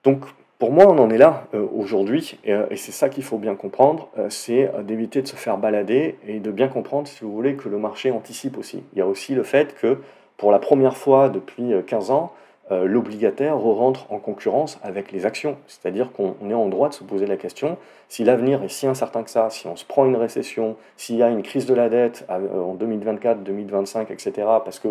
Donc 0.03 0.25
pour 0.57 0.71
moi, 0.71 0.85
on 0.87 0.97
en 0.97 1.09
est 1.09 1.17
là 1.17 1.47
euh, 1.53 1.65
aujourd'hui, 1.75 2.39
euh, 2.47 2.65
et, 2.71 2.75
c'est 2.75 2.91
ça 2.91 3.09
qu'il 3.09 3.23
faut 3.23 3.37
bien 3.37 3.55
comprendre, 3.55 4.09
c'est 4.29 4.71
d'éviter 4.83 5.21
de 5.21 5.27
se 5.27 5.35
faire 5.35 5.57
balader 5.57 6.17
et 6.27 6.39
de 6.39 6.51
bien 6.51 6.67
comprendre, 6.67 7.07
si 7.07 7.23
vous 7.23 7.31
voulez, 7.31 7.55
que 7.55 7.69
le 7.69 7.77
marché 7.77 8.11
anticipe 8.11 8.57
aussi. 8.57 8.83
Il 8.93 8.99
y 8.99 9.01
a 9.01 9.07
aussi 9.07 9.35
le 9.35 9.43
fait 9.43 9.75
que, 9.75 9.99
pour 10.37 10.51
la 10.51 10.59
première 10.59 10.97
fois 10.97 11.29
depuis 11.29 11.71
15 11.85 12.09
ans, 12.09 12.33
euh, 12.71 12.85
l'obligataire 12.85 13.57
rentre 13.57 14.05
en 14.13 14.19
concurrence 14.19 14.79
avec 14.81 15.11
les 15.11 15.25
actions. 15.25 15.57
C'est-à-dire 15.67 16.13
qu'on 16.13 16.35
est 16.49 16.53
en 16.53 16.69
droit 16.69 16.87
de 16.87 16.93
se 16.93 17.03
poser 17.03 17.25
la 17.25 17.35
question, 17.35 17.77
si 18.07 18.23
l'avenir 18.23 18.63
est 18.63 18.69
si 18.69 18.87
incertain 18.87 19.23
que 19.23 19.29
ça, 19.29 19.49
si 19.49 19.67
on 19.67 19.75
se 19.75 19.83
prend 19.83 20.05
une 20.05 20.15
récession, 20.15 20.77
s'il 20.95 21.17
y 21.17 21.23
a 21.23 21.29
une 21.29 21.43
crise 21.43 21.65
de 21.65 21.73
la 21.73 21.89
dette 21.89 22.25
euh, 22.29 22.61
en 22.61 22.75
2024, 22.75 23.43
2025, 23.43 24.09
etc., 24.11 24.31
parce 24.63 24.79
que 24.79 24.87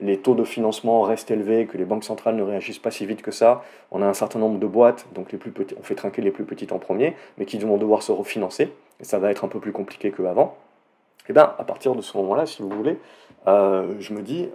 les 0.00 0.18
taux 0.18 0.36
de 0.36 0.44
financement 0.44 1.02
restent 1.02 1.32
élevés, 1.32 1.66
que 1.66 1.76
les 1.76 1.84
banques 1.84 2.04
centrales 2.04 2.36
ne 2.36 2.42
réagissent 2.42 2.78
pas 2.78 2.92
si 2.92 3.04
vite 3.04 3.22
que 3.22 3.32
ça, 3.32 3.64
on 3.90 4.00
a 4.00 4.06
un 4.06 4.14
certain 4.14 4.38
nombre 4.38 4.60
de 4.60 4.66
boîtes, 4.66 5.06
donc 5.12 5.32
les 5.32 5.38
plus 5.38 5.52
on 5.78 5.82
fait 5.82 5.96
trinquer 5.96 6.22
les 6.22 6.30
plus 6.30 6.44
petites 6.44 6.70
en 6.70 6.78
premier, 6.78 7.16
mais 7.38 7.46
qui 7.46 7.58
vont 7.58 7.78
devoir 7.78 8.02
se 8.02 8.12
refinancer, 8.12 8.72
et 9.00 9.04
ça 9.04 9.18
va 9.18 9.32
être 9.32 9.44
un 9.44 9.48
peu 9.48 9.58
plus 9.58 9.72
compliqué 9.72 10.12
qu'avant. 10.12 10.56
Et 11.26 11.30
eh 11.30 11.32
bien, 11.32 11.54
à 11.58 11.64
partir 11.64 11.94
de 11.94 12.02
ce 12.02 12.16
moment-là, 12.18 12.44
si 12.44 12.60
vous 12.60 12.68
voulez, 12.68 12.98
euh, 13.48 13.94
je 13.98 14.12
me 14.12 14.20
dis, 14.20 14.50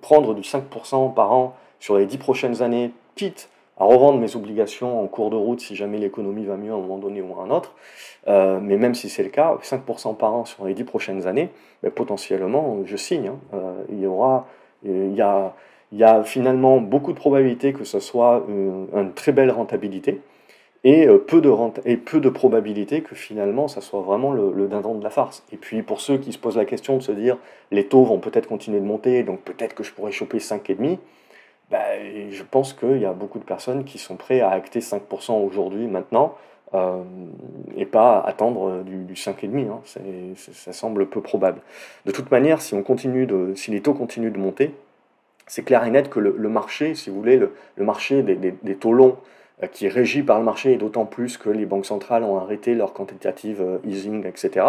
prendre 0.00 0.34
du 0.34 0.40
5% 0.40 1.12
par 1.12 1.32
an 1.32 1.54
sur 1.80 1.98
les 1.98 2.06
dix 2.06 2.18
prochaines 2.18 2.62
années, 2.62 2.92
quitte 3.16 3.50
à 3.76 3.84
revendre 3.84 4.18
mes 4.18 4.36
obligations 4.36 5.02
en 5.02 5.06
cours 5.06 5.30
de 5.30 5.36
route 5.36 5.60
si 5.60 5.74
jamais 5.74 5.98
l'économie 5.98 6.44
va 6.44 6.56
mieux 6.56 6.70
à 6.70 6.74
un 6.74 6.78
moment 6.78 6.98
donné 6.98 7.22
ou 7.22 7.40
à 7.40 7.44
un 7.44 7.50
autre. 7.50 7.74
Euh, 8.28 8.60
mais 8.62 8.76
même 8.76 8.94
si 8.94 9.08
c'est 9.08 9.22
le 9.22 9.30
cas, 9.30 9.56
5% 9.62 10.16
par 10.16 10.34
an 10.34 10.44
sur 10.44 10.66
les 10.66 10.74
dix 10.74 10.84
prochaines 10.84 11.26
années, 11.26 11.48
ben, 11.82 11.90
potentiellement, 11.90 12.78
je 12.84 12.96
signe. 12.96 13.28
Hein. 13.28 13.38
Euh, 13.54 13.82
il 13.88 14.00
y 14.00 14.06
aura, 14.06 14.46
il 14.84 15.14
y 15.14 15.22
a, 15.22 15.54
il 15.92 15.98
y 15.98 16.04
a 16.04 16.22
finalement 16.22 16.78
beaucoup 16.78 17.12
de 17.12 17.18
probabilités 17.18 17.72
que 17.72 17.84
ce 17.84 17.98
soit 17.98 18.44
une, 18.48 18.86
une 18.94 19.12
très 19.12 19.32
belle 19.32 19.50
rentabilité 19.50 20.20
et 20.84 21.06
euh, 21.06 21.18
peu 21.18 21.40
de 21.40 21.50
et 21.84 21.96
de 21.96 22.28
probabilités 22.28 23.02
que 23.02 23.14
finalement 23.14 23.68
ça 23.68 23.80
soit 23.80 24.00
vraiment 24.00 24.32
le, 24.32 24.52
le, 24.52 24.68
dindon 24.68 24.94
de 24.94 25.04
la 25.04 25.10
farce. 25.10 25.44
Et 25.52 25.56
puis 25.56 25.82
pour 25.82 26.00
ceux 26.00 26.18
qui 26.18 26.32
se 26.32 26.38
posent 26.38 26.56
la 26.56 26.64
question 26.64 26.96
de 26.96 27.02
se 27.02 27.12
dire 27.12 27.36
les 27.70 27.86
taux 27.86 28.04
vont 28.04 28.18
peut-être 28.18 28.46
continuer 28.46 28.80
de 28.80 28.86
monter, 28.86 29.22
donc 29.22 29.40
peut-être 29.40 29.74
que 29.74 29.82
je 29.82 29.92
pourrais 29.92 30.12
choper 30.12 30.38
5,5, 30.38 30.98
bah, 31.70 31.78
je 32.30 32.42
pense 32.42 32.72
qu'il 32.72 32.98
y 32.98 33.04
a 33.04 33.12
beaucoup 33.12 33.38
de 33.38 33.44
personnes 33.44 33.84
qui 33.84 33.98
sont 33.98 34.16
prêtes 34.16 34.42
à 34.42 34.50
acter 34.50 34.80
5% 34.80 35.32
aujourd'hui, 35.44 35.86
maintenant, 35.86 36.36
euh, 36.74 37.02
et 37.76 37.86
pas 37.86 38.20
attendre 38.20 38.82
du, 38.82 39.04
du 39.04 39.14
5,5. 39.14 39.68
Hein. 39.68 39.80
ça 40.52 40.72
semble 40.72 41.06
peu 41.06 41.20
probable. 41.20 41.60
De 42.06 42.12
toute 42.12 42.30
manière, 42.30 42.60
si, 42.60 42.74
on 42.74 42.82
continue 42.82 43.28
si 43.56 43.70
les 43.70 43.82
taux 43.82 43.94
continuent 43.94 44.32
de 44.32 44.38
monter, 44.38 44.74
c'est 45.50 45.64
clair 45.64 45.84
et 45.84 45.90
net 45.90 46.08
que 46.08 46.20
le, 46.20 46.48
marché, 46.48 46.94
si 46.94 47.10
vous 47.10 47.16
voulez, 47.16 47.36
le, 47.36 47.52
marché 47.84 48.22
des, 48.22 48.76
taux 48.76 48.92
longs 48.92 49.16
euh, 49.62 49.66
qui 49.66 49.86
est 49.86 49.88
régi 49.88 50.22
par 50.22 50.38
le 50.38 50.44
marché, 50.44 50.72
et 50.72 50.76
d'autant 50.76 51.06
plus 51.06 51.38
que 51.38 51.50
les 51.50 51.66
banques 51.66 51.86
centrales 51.86 52.22
ont 52.22 52.38
arrêté 52.38 52.74
leur 52.76 52.92
quantitative 52.92 53.60
euh, 53.60 53.78
easing, 53.84 54.24
etc. 54.26 54.64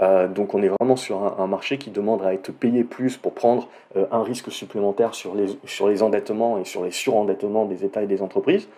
donc 0.00 0.54
on 0.54 0.62
est 0.62 0.70
vraiment 0.80 0.96
sur 0.96 1.40
un, 1.40 1.46
marché 1.46 1.78
qui 1.78 1.90
demande 1.90 2.22
à 2.22 2.34
être 2.34 2.50
payé 2.50 2.82
plus 2.82 3.16
pour 3.16 3.32
prendre 3.32 3.68
un 4.10 4.22
risque 4.22 4.50
supplémentaire 4.50 5.14
sur 5.14 5.34
les, 5.34 5.46
sur 5.64 5.88
les 5.88 6.02
endettements 6.02 6.58
et 6.58 6.64
sur 6.64 6.84
les 6.84 6.90
surendettements 6.90 7.64
des 7.64 7.84
États 7.84 8.02
et 8.02 8.06
des 8.06 8.20
entreprises. 8.20 8.68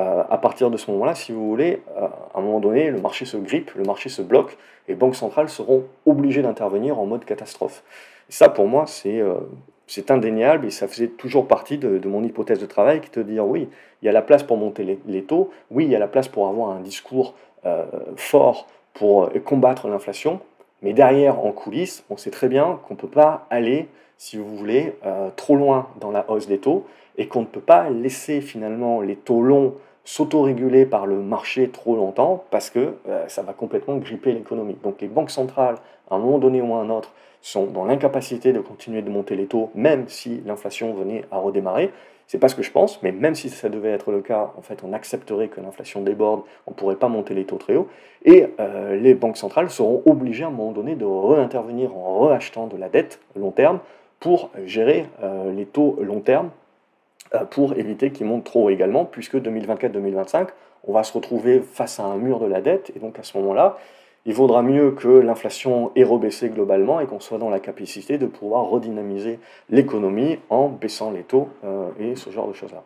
Euh, 0.00 0.22
à 0.30 0.38
partir 0.38 0.70
de 0.70 0.76
ce 0.78 0.90
moment-là, 0.92 1.14
si 1.14 1.32
vous 1.32 1.46
voulez, 1.46 1.82
euh, 1.96 2.06
à 2.34 2.38
un 2.38 2.40
moment 2.40 2.60
donné, 2.60 2.90
le 2.90 3.00
marché 3.00 3.26
se 3.26 3.36
grippe, 3.36 3.72
le 3.74 3.82
marché 3.82 4.08
se 4.08 4.22
bloque, 4.22 4.56
et 4.88 4.94
banques 4.94 5.16
centrales 5.16 5.50
seront 5.50 5.84
obligées 6.06 6.42
d'intervenir 6.42 6.98
en 6.98 7.04
mode 7.04 7.24
catastrophe. 7.24 7.82
Et 8.28 8.32
ça, 8.32 8.48
pour 8.48 8.66
moi, 8.66 8.86
c'est 8.86 9.20
euh, 9.20 9.34
indéniable, 10.08 10.66
et 10.66 10.70
ça 10.70 10.88
faisait 10.88 11.08
toujours 11.08 11.46
partie 11.46 11.76
de, 11.76 12.00
mon 12.08 12.22
hypothèse 12.22 12.60
de 12.60 12.66
travail, 12.66 13.00
qui 13.02 13.10
de 13.10 13.22
dire, 13.22 13.46
oui, 13.46 13.68
il 14.00 14.06
y 14.06 14.08
a 14.08 14.12
la 14.12 14.22
place 14.22 14.42
pour 14.42 14.56
monter 14.56 14.98
les, 15.06 15.22
taux, 15.22 15.50
oui, 15.70 15.84
il 15.84 15.90
y 15.90 15.96
a 15.96 15.98
la 15.98 16.08
place 16.08 16.28
pour 16.28 16.48
avoir 16.48 16.70
un 16.70 16.80
discours 16.80 17.34
fort 18.16 18.66
pour 18.94 19.30
combattre 19.44 19.88
l'inflation, 19.88 20.40
mais 20.82 20.92
derrière, 20.92 21.44
en 21.44 21.52
coulisses, 21.52 22.04
on 22.10 22.16
sait 22.16 22.30
très 22.30 22.48
bien 22.48 22.78
qu'on 22.86 22.94
ne 22.94 22.98
peut 22.98 23.08
pas 23.08 23.46
aller, 23.50 23.88
si 24.16 24.36
vous 24.36 24.56
voulez, 24.56 24.94
trop 25.36 25.56
loin 25.56 25.88
dans 26.00 26.10
la 26.10 26.30
hausse 26.30 26.46
des 26.46 26.58
taux, 26.58 26.86
et 27.18 27.26
qu'on 27.26 27.40
ne 27.40 27.46
peut 27.46 27.60
pas 27.60 27.90
laisser 27.90 28.40
finalement 28.40 29.00
les 29.00 29.16
taux 29.16 29.42
longs 29.42 29.74
s'autoréguler 30.04 30.86
par 30.86 31.06
le 31.06 31.20
marché 31.20 31.68
trop 31.68 31.94
longtemps 31.94 32.44
parce 32.50 32.70
que 32.70 32.94
euh, 33.08 33.28
ça 33.28 33.42
va 33.42 33.52
complètement 33.52 33.96
gripper 33.96 34.32
l'économie. 34.32 34.76
Donc 34.82 35.00
les 35.00 35.08
banques 35.08 35.30
centrales, 35.30 35.76
à 36.10 36.16
un 36.16 36.18
moment 36.18 36.38
donné 36.38 36.60
ou 36.60 36.74
à 36.74 36.78
un 36.78 36.90
autre, 36.90 37.12
sont 37.42 37.66
dans 37.66 37.84
l'incapacité 37.84 38.52
de 38.52 38.60
continuer 38.60 39.02
de 39.02 39.10
monter 39.10 39.36
les 39.36 39.46
taux, 39.46 39.70
même 39.74 40.08
si 40.08 40.42
l'inflation 40.44 40.92
venait 40.94 41.24
à 41.30 41.38
redémarrer. 41.38 41.90
C'est 42.30 42.38
pas 42.38 42.46
ce 42.46 42.54
que 42.54 42.62
je 42.62 42.70
pense, 42.70 43.02
mais 43.02 43.10
même 43.10 43.34
si 43.34 43.48
ça 43.48 43.68
devait 43.68 43.90
être 43.90 44.12
le 44.12 44.20
cas, 44.20 44.52
en 44.56 44.62
fait, 44.62 44.84
on 44.84 44.92
accepterait 44.92 45.48
que 45.48 45.60
l'inflation 45.60 46.00
déborde, 46.00 46.42
on 46.68 46.70
ne 46.70 46.76
pourrait 46.76 46.94
pas 46.94 47.08
monter 47.08 47.34
les 47.34 47.44
taux 47.44 47.56
très 47.56 47.74
haut, 47.74 47.88
et 48.24 48.46
euh, 48.60 48.94
les 48.94 49.14
banques 49.14 49.36
centrales 49.36 49.68
seront 49.68 50.00
obligées 50.06 50.44
à 50.44 50.46
un 50.46 50.50
moment 50.50 50.70
donné 50.70 50.94
de 50.94 51.04
réintervenir 51.04 51.92
en 51.96 52.20
reachetant 52.20 52.68
de 52.68 52.76
la 52.76 52.88
dette 52.88 53.18
long 53.34 53.50
terme 53.50 53.80
pour 54.20 54.50
gérer 54.64 55.06
euh, 55.24 55.52
les 55.52 55.66
taux 55.66 55.98
long 56.00 56.20
terme 56.20 56.50
euh, 57.34 57.40
pour 57.40 57.72
éviter 57.72 58.12
qu'il 58.12 58.26
monte 58.26 58.44
trop 58.44 58.70
également, 58.70 59.04
puisque 59.04 59.34
2024-2025, 59.34 60.50
on 60.86 60.92
va 60.92 61.02
se 61.02 61.12
retrouver 61.12 61.58
face 61.58 61.98
à 61.98 62.04
un 62.04 62.16
mur 62.16 62.38
de 62.38 62.46
la 62.46 62.60
dette, 62.60 62.92
et 62.94 63.00
donc 63.00 63.18
à 63.18 63.24
ce 63.24 63.36
moment-là, 63.38 63.76
il 64.26 64.34
vaudra 64.34 64.62
mieux 64.62 64.90
que 64.92 65.08
l'inflation 65.08 65.92
ait 65.96 66.04
rebaissé 66.04 66.50
globalement 66.50 67.00
et 67.00 67.06
qu'on 67.06 67.20
soit 67.20 67.38
dans 67.38 67.50
la 67.50 67.60
capacité 67.60 68.18
de 68.18 68.26
pouvoir 68.26 68.64
redynamiser 68.64 69.38
l'économie 69.70 70.38
en 70.50 70.68
baissant 70.68 71.10
les 71.10 71.22
taux 71.22 71.48
euh, 71.64 71.88
et 71.98 72.16
ce 72.16 72.30
genre 72.30 72.48
de 72.48 72.52
choses-là. 72.52 72.84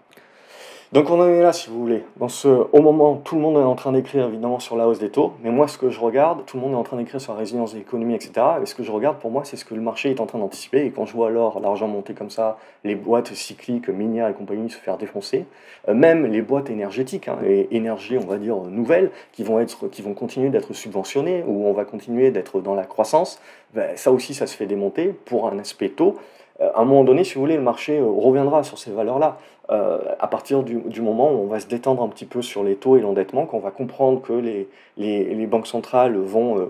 Donc 0.95 1.11
on 1.11 1.21
en 1.21 1.27
est 1.27 1.43
là, 1.43 1.53
si 1.53 1.71
vous 1.71 1.81
voulez. 1.81 2.05
Dans 2.19 2.29
ce, 2.29 2.47
au 2.47 2.81
moment, 2.81 3.17
tout 3.17 3.35
le 3.35 3.41
monde 3.41 3.57
est 3.57 3.65
en 3.65 3.75
train 3.75 3.91
d'écrire 3.91 4.29
évidemment 4.29 4.61
sur 4.61 4.77
la 4.77 4.87
hausse 4.87 5.01
des 5.01 5.11
taux, 5.11 5.33
mais 5.43 5.51
moi 5.51 5.67
ce 5.67 5.77
que 5.77 5.91
je 5.91 5.99
regarde, 5.99 6.45
tout 6.47 6.57
le 6.57 6.63
monde 6.63 6.71
est 6.71 6.77
en 6.77 6.85
train 6.85 6.97
d'écrire 6.97 7.21
sur 7.21 7.33
la 7.33 7.41
résilience 7.41 7.73
de 7.73 7.79
l'économie, 7.79 8.15
etc. 8.15 8.31
Et 8.63 8.67
ce 8.67 8.77
que 8.77 8.85
je 8.85 8.93
regarde 8.93 9.19
pour 9.19 9.33
moi, 9.33 9.43
c'est 9.45 9.57
ce 9.57 9.65
que 9.65 9.75
le 9.75 9.81
marché 9.81 10.13
est 10.13 10.21
en 10.21 10.27
train 10.27 10.39
d'anticiper. 10.39 10.87
Et 10.87 10.93
quand 10.93 11.05
je 11.05 11.13
vois 11.13 11.27
alors 11.31 11.59
l'argent 11.59 11.89
monter 11.89 12.15
comme 12.15 12.31
ça, 12.31 12.59
les 12.85 12.95
boîtes 12.95 13.35
cycliques, 13.35 13.89
minières 13.89 14.29
et 14.29 14.35
compagnie 14.35 14.71
se 14.71 14.77
faire 14.77 14.97
défoncer, 14.97 15.47
euh, 15.89 15.95
même 15.95 16.27
les 16.27 16.43
boîtes 16.43 16.71
énergétiques, 16.71 17.27
hein, 17.27 17.39
et 17.45 17.77
énergies, 17.77 18.17
on 18.17 18.27
va 18.27 18.39
dire 18.39 18.55
nouvelles, 18.59 19.11
qui 19.33 19.43
vont 19.43 19.59
être, 19.59 19.89
qui 19.89 20.01
vont 20.01 20.15
continuer 20.15 20.51
d'être 20.51 20.75
subventionnées, 20.75 21.43
ou 21.45 21.67
on 21.67 21.73
va 21.73 21.85
continuer 21.85 22.31
d'être 22.31 22.61
dans 22.61 22.77
la 22.77 22.85
croissance, 22.85 23.41
ben, 23.75 23.97
ça 23.97 24.13
aussi, 24.13 24.33
ça 24.33 24.47
se 24.47 24.57
fait 24.57 24.67
démonter 24.67 25.09
pour 25.09 25.49
un 25.49 25.59
aspect 25.59 25.89
taux. 25.89 26.19
Euh, 26.61 26.71
à 26.75 26.83
un 26.83 26.85
moment 26.85 27.03
donné, 27.05 27.25
si 27.25 27.35
vous 27.35 27.41
voulez, 27.41 27.57
le 27.57 27.63
marché 27.63 27.99
euh, 27.99 28.07
reviendra 28.07 28.63
sur 28.63 28.79
ces 28.79 28.93
valeurs-là. 28.93 29.39
Euh, 29.71 29.99
à 30.21 30.29
partir 30.29 30.63
du, 30.63 31.01
moment 31.01 31.33
où 31.33 31.39
on 31.39 31.47
va 31.47 31.59
se 31.59 31.67
détendre 31.67 32.03
un 32.03 32.09
petit 32.09 32.27
peu 32.27 32.43
sur 32.43 32.63
les 32.63 32.77
taux 32.77 32.99
et 32.99 33.01
l'endettement, 33.01 33.47
qu'on 33.47 33.61
va 33.61 33.71
comprendre 33.71 34.21
que 34.21 34.33
les, 34.35 35.47
banques 35.47 35.67
centrales 35.67 36.17
vont 36.17 36.59
euh, 36.59 36.67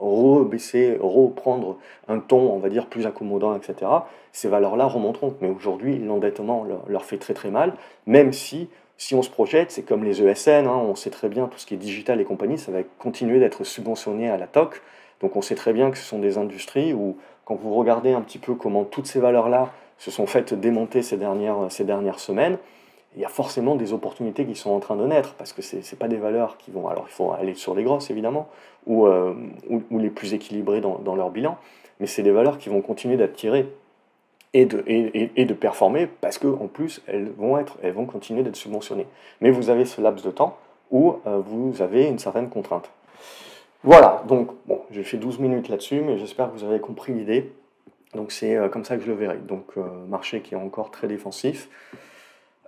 rebaisser, 0.00 0.96
reprendre 0.98 1.76
un 2.08 2.20
ton, 2.20 2.50
on 2.50 2.58
va 2.58 2.70
dire, 2.70 2.86
plus 2.86 3.06
accommodant, 3.06 3.54
etc., 3.54 3.90
ces 4.32 4.48
valeurs-là 4.48 4.86
remonteront. 4.86 5.34
Mais 5.42 5.50
aujourd'hui, 5.50 5.98
l'endettement 5.98 6.64
leur, 6.86 7.04
fait 7.04 7.18
très 7.18 7.34
très 7.34 7.50
mal, 7.50 7.74
même 8.06 8.32
si, 8.32 8.68
si 8.96 9.14
on 9.14 9.22
se 9.22 9.30
projette, 9.30 9.70
c'est 9.70 9.82
comme 9.82 10.04
les 10.04 10.22
ESN, 10.22 10.66
hein, 10.66 10.76
on 10.76 10.94
sait 10.94 11.10
très 11.10 11.28
bien 11.28 11.48
tout 11.48 11.58
ce 11.58 11.66
qui 11.66 11.74
est 11.74 11.78
digital 11.78 12.18
et 12.20 12.24
compagnie, 12.24 12.56
ça 12.56 12.72
va 12.72 12.78
continuer 12.98 13.40
d'être 13.40 13.64
subventionné 13.64 14.30
à 14.30 14.38
la 14.38 14.46
TOC. 14.46 14.80
Donc 15.20 15.36
on 15.36 15.42
sait 15.42 15.54
très 15.54 15.72
bien 15.72 15.90
que 15.90 15.98
ce 15.98 16.04
sont 16.04 16.18
des 16.18 16.38
industries 16.38 16.94
où, 16.94 17.16
quand 17.44 17.56
vous 17.56 17.74
regardez 17.74 18.12
un 18.12 18.20
petit 18.20 18.38
peu 18.38 18.54
comment 18.54 18.84
toutes 18.84 19.06
ces 19.06 19.20
valeurs-là 19.20 19.70
se 19.98 20.10
sont 20.10 20.26
faites 20.26 20.54
démonter 20.54 21.02
ces 21.02 21.16
dernières, 21.16 21.70
semaines, 22.20 22.58
il 23.16 23.22
y 23.22 23.24
a 23.24 23.28
forcément 23.28 23.74
des 23.74 23.92
opportunités 23.92 24.44
qui 24.46 24.54
sont 24.54 24.70
en 24.70 24.80
train 24.80 24.96
de 24.96 25.06
naître, 25.06 25.34
parce 25.34 25.52
que 25.52 25.62
ce 25.62 25.76
n'est 25.76 25.98
pas 25.98 26.08
des 26.08 26.16
valeurs 26.16 26.56
qui 26.56 26.70
vont... 26.70 26.88
Alors 26.88 27.06
il 27.08 27.12
faut 27.12 27.32
aller 27.32 27.54
sur 27.54 27.74
les 27.74 27.82
grosses, 27.82 28.10
évidemment, 28.10 28.48
ou, 28.86 29.06
euh, 29.06 29.34
les 29.90 30.10
plus 30.10 30.34
équilibrées 30.34 30.80
dans, 30.80 31.16
leur 31.16 31.30
bilan, 31.30 31.58
mais 32.00 32.06
c'est 32.06 32.22
des 32.22 32.30
valeurs 32.30 32.58
qui 32.58 32.68
vont 32.68 32.80
continuer 32.80 33.16
d'attirer 33.16 33.68
et 34.54 34.66
de, 34.66 34.82
et, 34.86 35.30
et, 35.36 35.44
de 35.44 35.54
performer, 35.54 36.06
parce 36.06 36.38
qu'en 36.38 36.68
plus, 36.68 37.02
elles 37.06 37.30
vont, 37.36 37.58
être, 37.58 37.76
elles 37.82 37.92
vont 37.92 38.06
continuer 38.06 38.42
d'être 38.42 38.56
subventionnées. 38.56 39.06
Mais 39.40 39.50
vous 39.50 39.68
avez 39.68 39.84
ce 39.84 40.00
laps 40.00 40.24
de 40.24 40.30
temps 40.30 40.56
où 40.90 41.16
euh, 41.26 41.40
vous 41.44 41.82
avez 41.82 42.06
une 42.06 42.18
certaine 42.18 42.48
contrainte. 42.48 42.90
Voilà, 43.84 44.24
donc 44.26 44.50
bon, 44.66 44.80
j'ai 44.90 45.04
fait 45.04 45.18
12 45.18 45.38
minutes 45.38 45.68
là-dessus, 45.68 46.00
mais 46.00 46.18
j'espère 46.18 46.50
que 46.50 46.58
vous 46.58 46.64
avez 46.64 46.80
compris 46.80 47.12
l'idée. 47.12 47.52
Donc 48.14 48.32
c'est 48.32 48.56
euh, 48.56 48.68
comme 48.68 48.84
ça 48.84 48.96
que 48.96 49.02
je 49.02 49.08
le 49.08 49.14
verrai. 49.14 49.38
Donc 49.38 49.66
euh, 49.76 49.82
marché 50.08 50.40
qui 50.40 50.54
est 50.54 50.58
encore 50.58 50.90
très 50.90 51.06
défensif. 51.06 51.68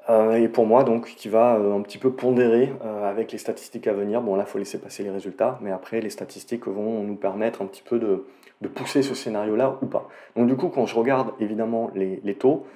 Euh, 0.08 0.34
et 0.34 0.48
pour 0.48 0.66
moi, 0.66 0.82
donc, 0.82 1.06
qui 1.14 1.28
va 1.28 1.52
un 1.52 1.82
petit 1.82 1.98
peu 1.98 2.10
pondérer 2.10 2.72
avec 3.04 3.30
les 3.30 3.38
statistiques 3.38 3.86
à 3.86 3.92
venir. 3.92 4.22
Bon, 4.22 4.34
là, 4.34 4.44
il 4.44 4.50
faut 4.50 4.58
laisser 4.58 4.78
passer 4.78 5.04
les 5.04 5.10
résultats, 5.10 5.58
mais 5.60 5.70
après, 5.70 6.00
les 6.00 6.10
statistiques 6.10 6.66
vont 6.66 7.02
nous 7.04 7.14
permettre 7.14 7.62
un 7.62 7.66
petit 7.66 7.82
peu 7.82 7.98
de, 7.98 8.24
pousser 8.68 9.02
ce 9.02 9.14
scénario-là 9.14 9.78
ou 9.82 9.86
pas. 9.86 10.08
Donc, 10.36 10.48
du 10.48 10.56
coup, 10.56 10.68
quand 10.68 10.86
je 10.86 10.96
regarde 10.96 11.32
évidemment 11.38 11.92
les, 11.94 12.18
les 12.24 12.34
taux, 12.34 12.66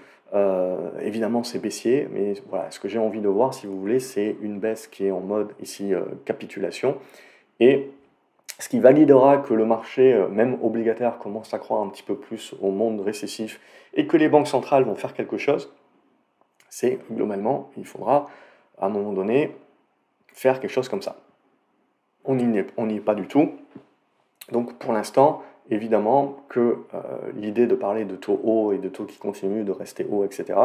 évidemment, 1.00 1.42
c'est 1.42 1.58
baissier, 1.58 2.08
mais 2.12 2.34
voilà, 2.50 2.70
ce 2.70 2.78
que 2.78 2.88
j'ai 2.88 2.98
envie 2.98 3.20
de 3.20 3.28
voir, 3.28 3.52
si 3.52 3.66
vous 3.66 3.80
voulez, 3.80 4.00
c'est 4.00 4.36
une 4.42 4.60
baisse 4.60 4.86
qui 4.86 5.06
est 5.06 5.10
en 5.10 5.20
mode 5.20 5.54
ici 5.60 5.92
capitulation. 6.26 6.98
Et 7.58 7.90
ce 8.58 8.68
qui 8.68 8.78
validera 8.78 9.38
que 9.38 9.54
le 9.54 9.66
marché, 9.66 10.14
euh, 10.14 10.28
même 10.28 10.58
obligataire, 10.62 11.18
commence 11.18 11.52
à 11.54 11.58
croire 11.58 11.82
un 11.82 11.88
petit 11.88 12.02
peu 12.02 12.16
plus 12.16 12.54
au 12.60 12.70
monde 12.70 13.00
récessif 13.00 13.60
et 13.94 14.06
que 14.06 14.16
les 14.16 14.28
banques 14.28 14.48
centrales 14.48 14.84
vont 14.84 14.94
faire 14.94 15.14
quelque 15.14 15.38
chose, 15.38 15.72
c'est 16.68 16.98
globalement, 17.10 17.70
il 17.76 17.86
faudra 17.86 18.26
à 18.78 18.86
un 18.86 18.88
moment 18.88 19.12
donné 19.12 19.56
faire 20.32 20.60
quelque 20.60 20.70
chose 20.72 20.88
comme 20.88 21.02
ça. 21.02 21.16
On 22.24 22.34
n'y 22.34 22.58
est, 22.58 23.00
pas 23.00 23.14
du 23.14 23.26
tout. 23.26 23.52
Donc 24.50 24.78
pour 24.78 24.92
l'instant, 24.92 25.42
évidemment 25.70 26.36
que 26.48 26.78
euh, 26.94 27.00
l'idée 27.34 27.66
de 27.66 27.74
parler 27.74 28.04
de 28.04 28.16
taux 28.16 28.40
hauts 28.44 28.72
et 28.72 28.78
de 28.78 28.88
taux 28.88 29.04
qui 29.04 29.18
continuent 29.18 29.64
de 29.64 29.72
rester 29.72 30.06
hauts, 30.10 30.24
etc., 30.24 30.58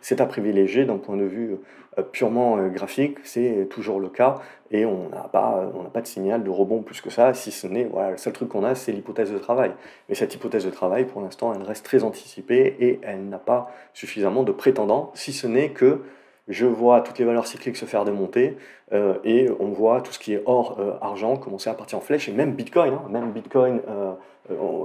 c'est 0.00 0.20
à 0.20 0.26
privilégier 0.26 0.84
d'un 0.84 0.98
point 0.98 1.16
de 1.16 1.24
vue 1.24 1.56
euh, 1.98 2.02
purement 2.02 2.56
euh, 2.58 2.68
graphique, 2.68 3.18
c'est 3.24 3.66
toujours 3.68 3.98
le 3.98 4.08
cas, 4.08 4.36
et 4.70 4.84
on 4.84 5.08
n'a 5.08 5.28
pas, 5.32 5.72
pas 5.92 6.00
de 6.00 6.06
signal 6.06 6.44
de 6.44 6.50
rebond 6.50 6.82
plus 6.82 7.00
que 7.00 7.10
ça, 7.10 7.34
si 7.34 7.50
ce 7.50 7.66
n'est, 7.66 7.84
voilà, 7.84 8.12
le 8.12 8.16
seul 8.16 8.32
truc 8.32 8.48
qu'on 8.48 8.64
a, 8.64 8.74
c'est 8.74 8.92
l'hypothèse 8.92 9.32
de 9.32 9.38
travail. 9.38 9.72
Mais 10.08 10.14
cette 10.14 10.34
hypothèse 10.34 10.64
de 10.64 10.70
travail, 10.70 11.04
pour 11.04 11.20
l'instant, 11.20 11.52
elle 11.54 11.62
reste 11.62 11.84
très 11.84 12.04
anticipée, 12.04 12.76
et 12.78 13.00
elle 13.02 13.28
n'a 13.28 13.38
pas 13.38 13.72
suffisamment 13.92 14.44
de 14.44 14.52
prétendants, 14.52 15.10
si 15.14 15.32
ce 15.32 15.46
n'est 15.46 15.70
que 15.70 16.02
je 16.48 16.66
vois 16.66 17.00
toutes 17.00 17.18
les 17.18 17.24
valeurs 17.24 17.46
cycliques 17.46 17.76
se 17.76 17.86
faire 17.86 18.04
démonter 18.04 18.56
euh, 18.92 19.14
et 19.24 19.48
on 19.60 19.68
voit 19.68 20.00
tout 20.02 20.12
ce 20.12 20.18
qui 20.18 20.34
est 20.34 20.42
or, 20.44 20.76
euh, 20.78 20.92
argent 21.00 21.36
commencer 21.36 21.70
à 21.70 21.74
partir 21.74 21.98
en 21.98 22.00
flèche 22.02 22.28
et 22.28 22.32
même 22.32 22.52
Bitcoin, 22.52 22.94
hein, 22.94 23.02
même 23.10 23.32
Bitcoin 23.32 23.80
euh, 23.88 24.12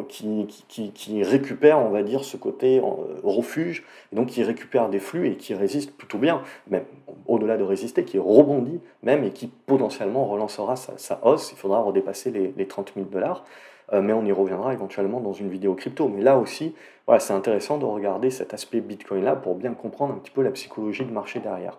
qui, 0.07 1.21
récupère, 1.21 1.79
on 1.79 1.89
va 1.89 2.01
dire, 2.01 2.23
ce 2.23 2.37
côté 2.37 2.81
refuge, 3.23 3.83
et 4.13 4.15
donc 4.15 4.27
qui 4.27 4.41
récupère 4.41 4.87
des 4.87 4.99
flux 4.99 5.27
et 5.27 5.35
qui 5.35 5.53
résiste 5.53 5.91
plutôt 5.97 6.17
bien, 6.17 6.41
même 6.69 6.85
au-delà 7.27 7.57
de 7.57 7.63
résister, 7.63 8.05
qui 8.05 8.17
rebondit 8.17 8.79
même 9.03 9.25
et 9.25 9.31
qui 9.31 9.47
potentiellement 9.47 10.25
relancera 10.27 10.77
sa, 10.77 11.19
hausse. 11.23 11.51
Il 11.51 11.57
faudra 11.57 11.81
redépasser 11.81 12.31
les, 12.31 12.53
les 12.55 12.67
30 12.67 12.93
000 12.95 13.07
dollars. 13.07 13.43
Euh, 13.93 14.01
mais 14.01 14.13
on 14.13 14.23
y 14.25 14.31
reviendra 14.31 14.73
éventuellement 14.73 15.19
dans 15.19 15.33
une 15.33 15.49
vidéo 15.49 15.73
crypto. 15.73 16.07
Mais 16.07 16.21
là 16.21 16.37
aussi, 16.37 16.75
voilà, 17.07 17.19
c'est 17.19 17.33
intéressant 17.33 17.77
de 17.77 17.85
regarder 17.85 18.29
cet 18.29 18.53
aspect 18.53 18.81
Bitcoin-là 18.81 19.35
pour 19.35 19.55
bien 19.55 19.73
comprendre 19.73 20.13
un 20.13 20.17
petit 20.17 20.31
peu 20.31 20.43
la 20.43 20.51
psychologie 20.51 21.05
de 21.05 21.11
marché 21.11 21.39
derrière. 21.39 21.77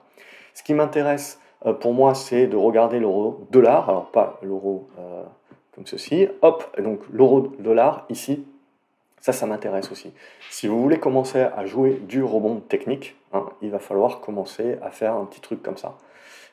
Ce 0.55 0.63
qui 0.63 0.75
m'intéresse 0.75 1.41
euh, 1.67 1.73
pour 1.73 1.93
moi, 1.93 2.15
c'est 2.15 2.47
de 2.47 2.57
regarder 2.57 2.99
l'euro 2.99 3.47
dollar, 3.51 3.89
alors 3.89 4.11
pas 4.11 4.39
l'euro 4.43 4.89
euh, 4.99 5.23
comme 5.75 5.87
ceci, 5.87 6.29
hop, 6.43 6.65
donc 6.83 7.01
l'euro 7.13 7.41
dollar 7.59 8.07
ici, 8.09 8.45
Ça, 9.21 9.33
ça 9.33 9.47
m'intéresse 9.47 9.93
aussi. 9.93 10.15
Si 10.51 10.67
vous 10.67 10.81
voulez 10.81 10.99
commencer 10.99 11.41
à 11.41 11.67
jouer 11.67 12.01
du 12.09 12.23
rebond 12.23 12.61
technique, 12.61 13.17
hein, 13.35 13.45
il 13.61 13.71
va 13.71 13.79
falloir 13.79 14.21
commencer 14.21 14.79
à 14.81 14.91
faire 14.91 15.15
un 15.15 15.27
petit 15.27 15.43
truc 15.43 15.63
comme 15.63 15.77
ça. 15.77 15.99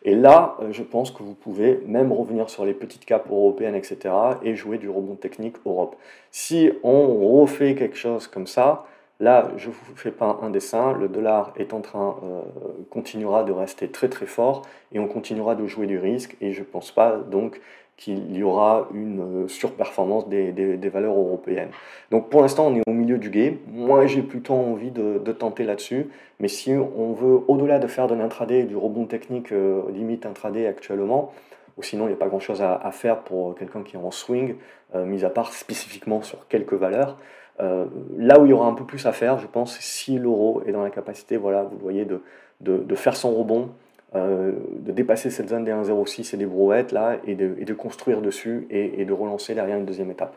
Et 0.07 0.15
là, 0.15 0.55
euh, 0.61 0.71
je 0.71 0.83
pense 0.83 1.11
que 1.11 1.21
vous 1.21 1.33
pouvez 1.33 1.81
même 1.85 2.13
revenir 2.13 2.49
sur 2.49 2.63
les 2.63 2.73
petites 2.73 3.03
capes 3.03 3.29
européennes, 3.29 3.75
etc., 3.75 4.15
et 4.41 4.55
jouer 4.55 4.77
du 4.77 4.89
rebond 4.89 5.15
technique 5.15 5.57
Europe. 5.65 5.97
Si 6.31 6.71
on 6.81 7.37
refait 7.37 7.75
quelque 7.75 7.97
chose 7.97 8.25
comme 8.25 8.47
ça, 8.47 8.85
là, 9.19 9.51
je 9.57 9.67
ne 9.67 9.73
vous 9.73 9.95
fais 9.97 10.11
pas 10.11 10.39
un 10.41 10.49
dessin, 10.49 10.93
le 10.93 11.09
dollar 11.09 11.51
est 11.57 11.73
en 11.73 11.81
train, 11.81 12.15
euh, 12.23 12.41
continuera 12.89 13.43
de 13.43 13.51
rester 13.51 13.89
très 13.89 14.07
très 14.07 14.27
fort, 14.27 14.61
et 14.93 14.99
on 14.99 15.09
continuera 15.09 15.55
de 15.55 15.67
jouer 15.67 15.87
du 15.87 15.99
risque, 15.99 16.37
et 16.39 16.53
je 16.53 16.61
ne 16.61 16.65
pense 16.65 16.89
pas 16.91 17.17
donc 17.17 17.59
qu'il 17.97 18.37
y 18.37 18.43
aura 18.43 18.87
une 18.93 19.45
euh, 19.45 19.47
surperformance 19.47 20.29
des, 20.29 20.51
des, 20.51 20.89
valeurs 20.89 21.17
européennes. 21.17 21.69
Donc 22.11 22.29
pour 22.29 22.41
l'instant, 22.41 22.67
on 22.67 22.75
est 22.75 22.87
au 22.87 22.93
milieu 22.93 23.17
du 23.17 23.31
game. 23.31 23.57
Moi, 23.67 24.05
j'ai 24.05 24.21
plutôt 24.21 24.53
envie 24.53 24.91
de, 24.91 25.17
de 25.17 25.31
tenter 25.31 25.63
là-dessus. 25.63 26.07
Mais 26.39 26.47
si 26.47 26.73
on 26.73 27.13
veut, 27.13 27.39
au-delà 27.47 27.79
de 27.79 27.87
faire 27.87 28.07
de 28.07 28.13
l'intraday, 28.13 28.63
du 28.63 28.77
rebond 28.77 29.05
technique 29.05 29.51
euh, 29.51 29.81
limite 29.91 30.27
intraday 30.27 30.67
actuellement, 30.67 31.33
ou 31.77 31.83
sinon 31.83 32.05
il 32.05 32.09
n'y 32.09 32.13
a 32.13 32.17
pas 32.17 32.27
grand-chose 32.27 32.61
à, 32.61 32.75
à, 32.75 32.91
faire 32.91 33.21
pour 33.21 33.55
quelqu'un 33.55 33.81
qui 33.81 33.95
est 33.95 33.99
en 33.99 34.11
swing, 34.11 34.55
euh, 34.93 35.03
mis 35.03 35.25
à 35.25 35.31
part 35.31 35.51
spécifiquement 35.51 36.21
sur 36.21 36.47
quelques 36.47 36.73
valeurs, 36.73 37.17
là 37.59 38.39
où 38.39 38.45
il 38.45 38.49
y 38.49 38.53
aura 38.53 38.67
un 38.67 38.75
peu 38.75 38.83
plus 38.83 39.07
à 39.07 39.11
faire, 39.11 39.39
je 39.39 39.47
pense, 39.47 39.79
si 39.79 40.19
l'euro 40.19 40.61
est 40.67 40.71
dans 40.71 40.83
la 40.83 40.91
capacité, 40.91 41.37
voilà, 41.37 41.63
vous 41.63 41.79
voyez, 41.79 42.05
de, 42.05 42.21
de 42.61 42.95
faire 42.95 43.15
son 43.15 43.33
rebond, 43.33 43.71
euh, 44.15 44.53
de 44.79 44.93
dépasser 44.93 45.29
cette 45.29 45.49
zone 45.49 45.65
des 45.65 45.71
1,06 45.71 46.33
et 46.33 46.37
des 46.37 46.45
brouettes 46.45 46.93
là, 46.93 47.17
et 47.25 47.35
de, 47.35 47.55
de 47.61 47.73
construire 47.73 48.21
dessus 48.21 48.65
et, 48.69 49.01
et, 49.01 49.05
de 49.05 49.11
relancer 49.11 49.53
derrière 49.53 49.77
une 49.77 49.85
deuxième 49.85 50.09
étape. 50.11 50.35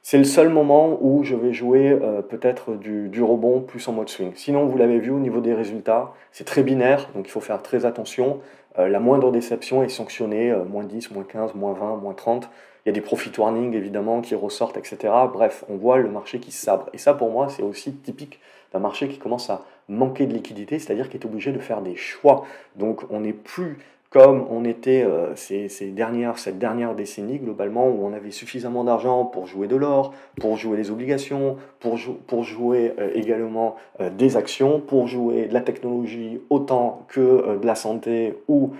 C'est 0.00 0.16
le 0.16 0.24
seul 0.24 0.48
moment 0.48 0.98
où 1.02 1.22
je 1.22 1.34
vais 1.34 1.52
jouer 1.52 1.90
euh, 1.90 2.22
peut-être 2.22 2.74
du, 2.74 3.08
du, 3.08 3.22
rebond 3.22 3.60
plus 3.60 3.86
en 3.88 3.92
mode 3.92 4.08
swing. 4.08 4.32
Sinon, 4.36 4.64
vous 4.66 4.78
l'avez 4.78 4.98
vu 4.98 5.10
au 5.10 5.18
niveau 5.18 5.40
des 5.40 5.52
résultats, 5.52 6.12
c'est 6.32 6.44
très 6.44 6.62
binaire, 6.62 7.10
donc 7.14 7.26
il 7.28 7.30
faut 7.30 7.40
faire 7.40 7.62
très 7.62 7.84
attention. 7.84 8.40
Euh, 8.78 8.88
la 8.88 9.00
moindre 9.00 9.30
déception 9.32 9.82
est 9.82 9.88
sanctionnée, 9.88 10.54
moins 10.70 10.84
10, 10.84 11.10
moins 11.10 11.24
15, 11.24 11.54
moins 11.54 11.74
20, 11.74 11.96
moins 11.96 12.14
30. 12.14 12.48
Il 12.84 12.88
y 12.88 12.90
a 12.90 12.92
des 12.92 13.02
profit 13.02 13.32
warnings 13.36 13.74
évidemment 13.74 14.22
qui 14.22 14.34
ressortent, 14.34 14.78
etc. 14.78 15.12
Bref, 15.30 15.64
on 15.68 15.76
voit 15.76 15.98
le 15.98 16.08
marché 16.08 16.38
qui 16.38 16.52
se 16.52 16.64
sabre. 16.64 16.88
Et 16.94 16.98
ça, 16.98 17.12
pour 17.12 17.30
moi, 17.30 17.48
c'est 17.50 17.62
aussi 17.62 17.92
typique 17.92 18.40
d'un 18.74 18.80
marché 18.80 19.08
qui 19.08 19.18
commence 19.18 19.48
à 19.48 19.64
manquer 19.88 20.26
de 20.26 20.34
liquidité, 20.34 20.78
c'est-à-dire 20.78 21.08
qu'il 21.08 21.20
est 21.20 21.24
obligé 21.24 21.52
de 21.52 21.58
faire 21.58 21.80
des 21.80 21.96
choix. 21.96 22.44
Donc 22.76 23.04
on 23.10 23.20
n'est 23.20 23.32
plus 23.32 23.78
comme 24.14 24.46
on 24.48 24.64
était 24.64 25.02
euh, 25.02 25.34
ces, 25.34 25.90
dernières, 25.90 26.38
cette 26.38 26.56
dernière 26.56 26.94
décennie 26.94 27.40
globalement 27.40 27.88
où 27.88 28.06
on 28.06 28.12
avait 28.12 28.30
suffisamment 28.30 28.84
d'argent 28.84 29.24
pour 29.24 29.48
jouer 29.48 29.66
de 29.66 29.74
l'or, 29.74 30.14
pour 30.40 30.56
jouer 30.56 30.76
des 30.76 30.92
obligations, 30.92 31.56
pour, 31.80 31.98
pour 32.28 32.44
jouer 32.44 32.94
euh, 33.00 33.10
également 33.14 33.74
euh, 34.00 34.10
des 34.10 34.36
actions, 34.36 34.78
pour 34.78 35.08
jouer 35.08 35.46
de 35.46 35.52
la 35.52 35.62
technologie 35.62 36.40
autant 36.48 37.04
que 37.08 37.58
de 37.58 37.66
la 37.66 37.74
santé 37.74 38.38
ou, 38.46 38.70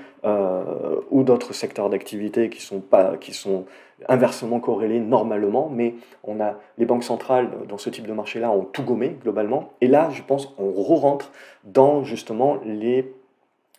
ou 1.11 1.23
d'autres 1.25 1.53
secteurs 1.53 1.91
d'activité 1.91 2.49
qui 2.49 2.63
sont 2.63 2.81
pas 2.81 3.17
qui 3.19 3.35
sont 3.35 3.65
inversement 4.09 4.61
corrélés 4.61 5.01
normalement, 5.01 5.69
mais 5.71 5.95
on 6.25 6.41
a 6.41 6.55
les 6.79 6.87
banques 6.87 7.05
centrales 7.05 7.51
dans 7.69 7.79
ce 7.79 7.91
type 7.91 8.07
de 8.07 8.13
marché-là 8.13 8.51
ont 8.51 8.65
tout 8.65 8.83
gommé 8.83 9.17
globalement, 9.23 9.71
et 9.81 9.87
là 9.87 10.11
je 10.11 10.23
pense 10.23 10.55
on 10.59 10.71
re-rentre 10.71 11.31
dans 11.65 12.05
justement 12.05 12.59
les, 12.65 13.13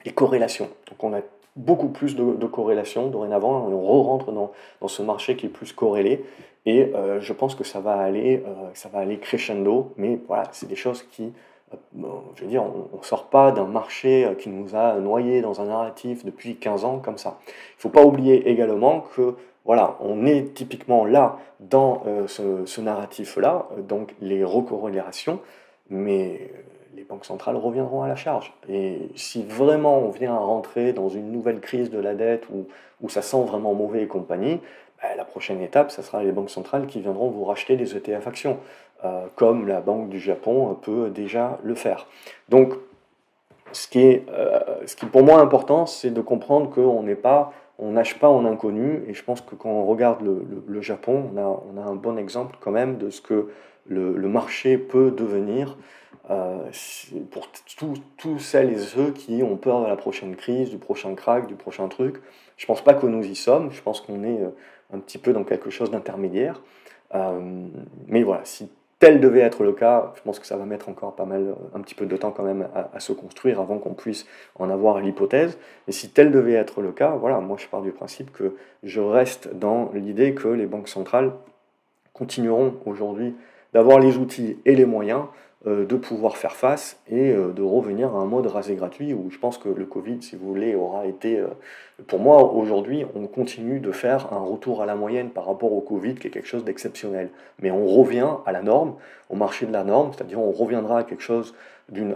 les 0.06 0.12
corrélations. 0.12 0.70
Donc 0.90 1.04
on 1.04 1.14
a 1.14 1.22
beaucoup 1.56 1.88
plus 1.88 2.16
de, 2.16 2.46
corrélations 2.46 3.08
dorénavant, 3.08 3.68
on 3.70 3.80
re-rentre 3.80 4.32
dans, 4.32 4.52
dans, 4.82 4.88
ce 4.88 5.02
marché 5.02 5.36
qui 5.36 5.46
est 5.46 5.50
plus 5.50 5.72
corrélé, 5.74 6.26
et 6.66 6.92
euh, 6.96 7.22
je 7.22 7.34
pense 7.34 7.56
que 7.56 7.64
ça 7.64 7.80
va 7.80 7.98
aller, 7.98 8.44
euh, 8.46 8.70
ça 8.74 8.90
va 8.90 9.00
aller 9.00 9.20
crescendo, 9.20 9.94
mais 9.98 10.20
voilà, 10.28 10.44
c'est 10.52 10.68
des 10.68 10.76
choses 10.76 11.04
qui 11.04 11.32
euh, 11.74 12.08
je 12.36 12.44
veux 12.44 12.50
dire, 12.50 12.64
on 12.64 12.98
ne 12.98 13.04
sort 13.04 13.26
pas 13.26 13.52
d'un 13.52 13.66
marché 13.66 14.30
qui 14.40 14.50
nous 14.50 14.76
a 14.76 14.96
noyé 14.96 15.42
dans 15.42 15.62
un 15.62 15.66
narratif 15.66 16.24
depuis 16.24 16.58
15 16.58 16.86
ans 16.86 17.00
comme 17.00 17.18
ça. 17.18 17.40
Il 17.46 17.78
ne 17.78 17.82
faut 17.82 17.90
pas 17.90 18.04
oublier 18.04 18.50
également 18.50 19.02
que 19.16 19.36
voilà, 19.66 19.98
on 20.00 20.28
est 20.28 20.54
typiquement 20.54 21.06
là 21.06 21.40
dans 21.60 22.04
euh, 22.06 22.28
ce, 22.28 22.82
narratif-là, 22.82 23.68
euh, 23.72 23.82
donc 23.82 24.14
les 24.22 24.44
recorrélations, 24.44 25.40
mais 25.90 26.40
euh, 26.54 26.58
les 26.96 27.04
banques 27.04 27.26
centrales 27.26 27.58
reviendront 27.58 28.04
à 28.04 28.08
la 28.08 28.16
charge. 28.16 28.54
Et 28.70 29.10
si 29.16 29.44
vraiment 29.44 29.98
on 29.98 30.12
vient 30.12 30.36
à 30.36 30.40
rentrer 30.40 30.94
dans 30.94 31.10
une 31.10 31.32
nouvelle 31.32 31.60
crise 31.60 31.90
de 31.90 31.98
la 31.98 32.14
dette 32.14 32.48
où, 32.54 32.68
où 33.02 33.10
ça 33.10 33.24
sent 33.24 33.44
vraiment 33.44 33.74
mauvais 33.74 34.04
et 34.04 34.08
compagnie, 34.08 34.62
bah, 35.02 35.10
la 35.18 35.26
prochaine 35.26 35.62
étape, 35.62 35.90
ce 35.90 36.04
sera 36.04 36.24
les 36.24 36.32
banques 36.32 36.52
centrales 36.52 36.86
qui 36.86 37.02
viendront 37.02 37.30
vous 37.30 37.44
racheter 37.44 37.76
des 37.76 37.98
ETF 37.98 38.28
actions, 38.28 38.58
comme 39.36 39.68
la 39.68 39.82
Banque 39.82 40.10
du 40.10 40.20
Japon 40.20 40.76
peut 40.82 41.12
déjà 41.12 41.60
le 41.64 41.76
faire. 41.76 42.08
Donc, 42.50 42.74
ce 43.72 43.88
qui 43.88 44.00
est, 44.00 44.26
ce 44.88 44.96
qui 44.96 45.06
est 45.06 45.10
pour 45.10 45.22
moi 45.22 45.40
important, 45.42 45.86
c'est 45.86 46.10
de 46.10 46.22
comprendre 46.22 46.72
qu'on 46.72 47.04
n'est 47.04 47.14
pas 47.14 47.54
on 47.78 47.92
nage 47.92 48.20
pas 48.20 48.30
en 48.30 48.46
inconnu, 48.46 49.04
et 49.08 49.14
je 49.14 49.24
pense 49.24 49.42
que 49.42 49.56
quand 49.56 49.70
on 49.70 49.86
regarde 49.86 50.22
le, 50.24 50.82
Japon, 50.82 51.30
on 51.36 51.78
a, 51.78 51.82
un 51.82 51.96
bon 51.96 52.18
exemple 52.18 52.58
quand 52.60 52.72
même 52.72 52.98
de 52.98 53.10
ce 53.10 53.22
que 53.22 53.50
le, 53.88 54.14
marché 54.28 54.78
peut 54.78 55.12
devenir 55.12 55.78
euh, 56.30 56.58
pour 57.32 57.48
tous 58.18 58.40
celles 58.40 58.74
et 58.74 58.78
ceux 58.78 59.12
qui 59.12 59.44
ont 59.44 59.58
peur 59.58 59.82
de 59.82 59.88
la 59.88 59.96
prochaine 59.96 60.36
crise, 60.36 60.70
du 60.70 60.78
prochain 60.78 61.14
crack, 61.16 61.48
du 61.48 61.56
prochain 61.56 61.88
truc. 61.88 62.22
Je 62.58 62.66
pense 62.66 62.82
pas 62.82 62.94
que 62.94 63.06
nous 63.06 63.24
y 63.24 63.36
sommes, 63.36 63.72
je 63.72 63.82
pense 63.82 64.02
qu'on 64.02 64.24
est 64.24 64.42
euh, 64.42 64.50
un 64.94 65.00
petit 65.00 65.18
peu 65.18 65.34
dans 65.34 65.44
quelque 65.44 65.70
chose 65.70 65.92
d'intermédiaire. 65.92 66.62
Euh, 67.14 67.68
mais 68.08 68.24
voilà, 68.24 68.44
tel 69.00 69.20
devait 69.20 69.42
être 69.42 69.64
le 69.64 69.74
cas, 69.74 70.14
je 70.16 70.22
pense 70.22 70.40
que 70.40 70.46
ça 70.46 70.58
va 70.58 70.66
mettre 70.66 70.90
encore 70.90 71.16
pas 71.16 71.26
mal, 71.26 71.56
un 71.74 71.82
petit 71.82 71.96
peu 71.96 72.06
de 72.06 72.18
temps 72.18 72.32
quand 72.32 72.44
même 72.44 72.68
à, 72.74 73.00
se 73.00 73.14
construire 73.14 73.60
avant 73.60 73.78
qu'on 73.78 73.94
puisse 73.94 74.26
en 74.56 74.70
avoir 74.70 75.00
l'hypothèse. 75.00 75.58
Et 75.88 75.92
si 75.92 76.10
tel 76.10 76.32
devait 76.32 76.54
être 76.54 76.82
le 76.82 76.92
cas, 76.92 77.12
voilà, 77.12 77.40
moi 77.40 77.58
je 77.60 77.68
pars 77.68 77.82
du 77.82 77.92
principe 77.92 78.32
que 78.32 78.56
je 78.84 79.02
reste 79.02 79.54
dans 79.54 79.92
l'idée 79.94 80.34
que 80.34 80.48
les 80.48 80.66
banques 80.66 80.88
centrales 80.88 81.32
continueront 82.14 82.76
aujourd'hui 82.86 83.36
d'avoir 83.74 84.00
les 84.00 84.18
outils 84.18 84.58
et 84.66 84.76
les 84.76 84.86
moyens 84.86 85.24
euh, 85.24 85.26
de 85.66 85.96
pouvoir 85.96 86.38
faire 86.38 86.56
face 86.56 87.00
et 87.10 87.32
euh, 87.32 87.52
de 87.52 87.64
revenir 87.64 88.16
à 88.16 88.20
un 88.20 88.26
mode 88.26 88.46
rasé 88.46 88.76
gratuit 88.76 89.16
où 89.16 89.32
je 89.32 89.40
pense 89.40 89.58
que 89.58 89.68
le 89.68 89.86
Covid, 89.86 90.22
si 90.22 90.36
vous 90.36 90.48
voulez, 90.48 90.76
aura 90.76 91.08
été... 91.08 91.40
Euh, 91.40 91.48
pour 92.08 92.20
moi, 92.20 92.52
aujourd'hui, 92.54 93.06
on 93.16 93.26
continue 93.26 93.80
de 93.80 93.92
faire 93.92 94.32
un 94.32 94.44
retour 94.44 94.84
à 94.84 94.86
la 94.86 94.96
moyenne 94.96 95.30
par 95.30 95.48
rapport 95.48 95.74
au 95.74 95.82
Covid, 95.82 96.16
qui 96.16 96.28
est 96.28 96.30
quelque 96.30 96.48
chose 96.48 96.66
d'exceptionnel. 96.66 97.30
Mais 97.62 97.72
on 97.72 97.88
revient 97.88 98.30
à 98.46 98.52
la 98.52 98.62
norme, 98.62 98.96
au 99.30 99.36
marché 99.36 99.66
de 99.66 99.72
la 99.72 99.84
norme, 99.84 100.12
c'est-à-dire 100.14 100.40
on 100.40 100.52
reviendra 100.52 101.00
à 101.00 101.04
quelque 101.04 101.24
chose 101.24 101.56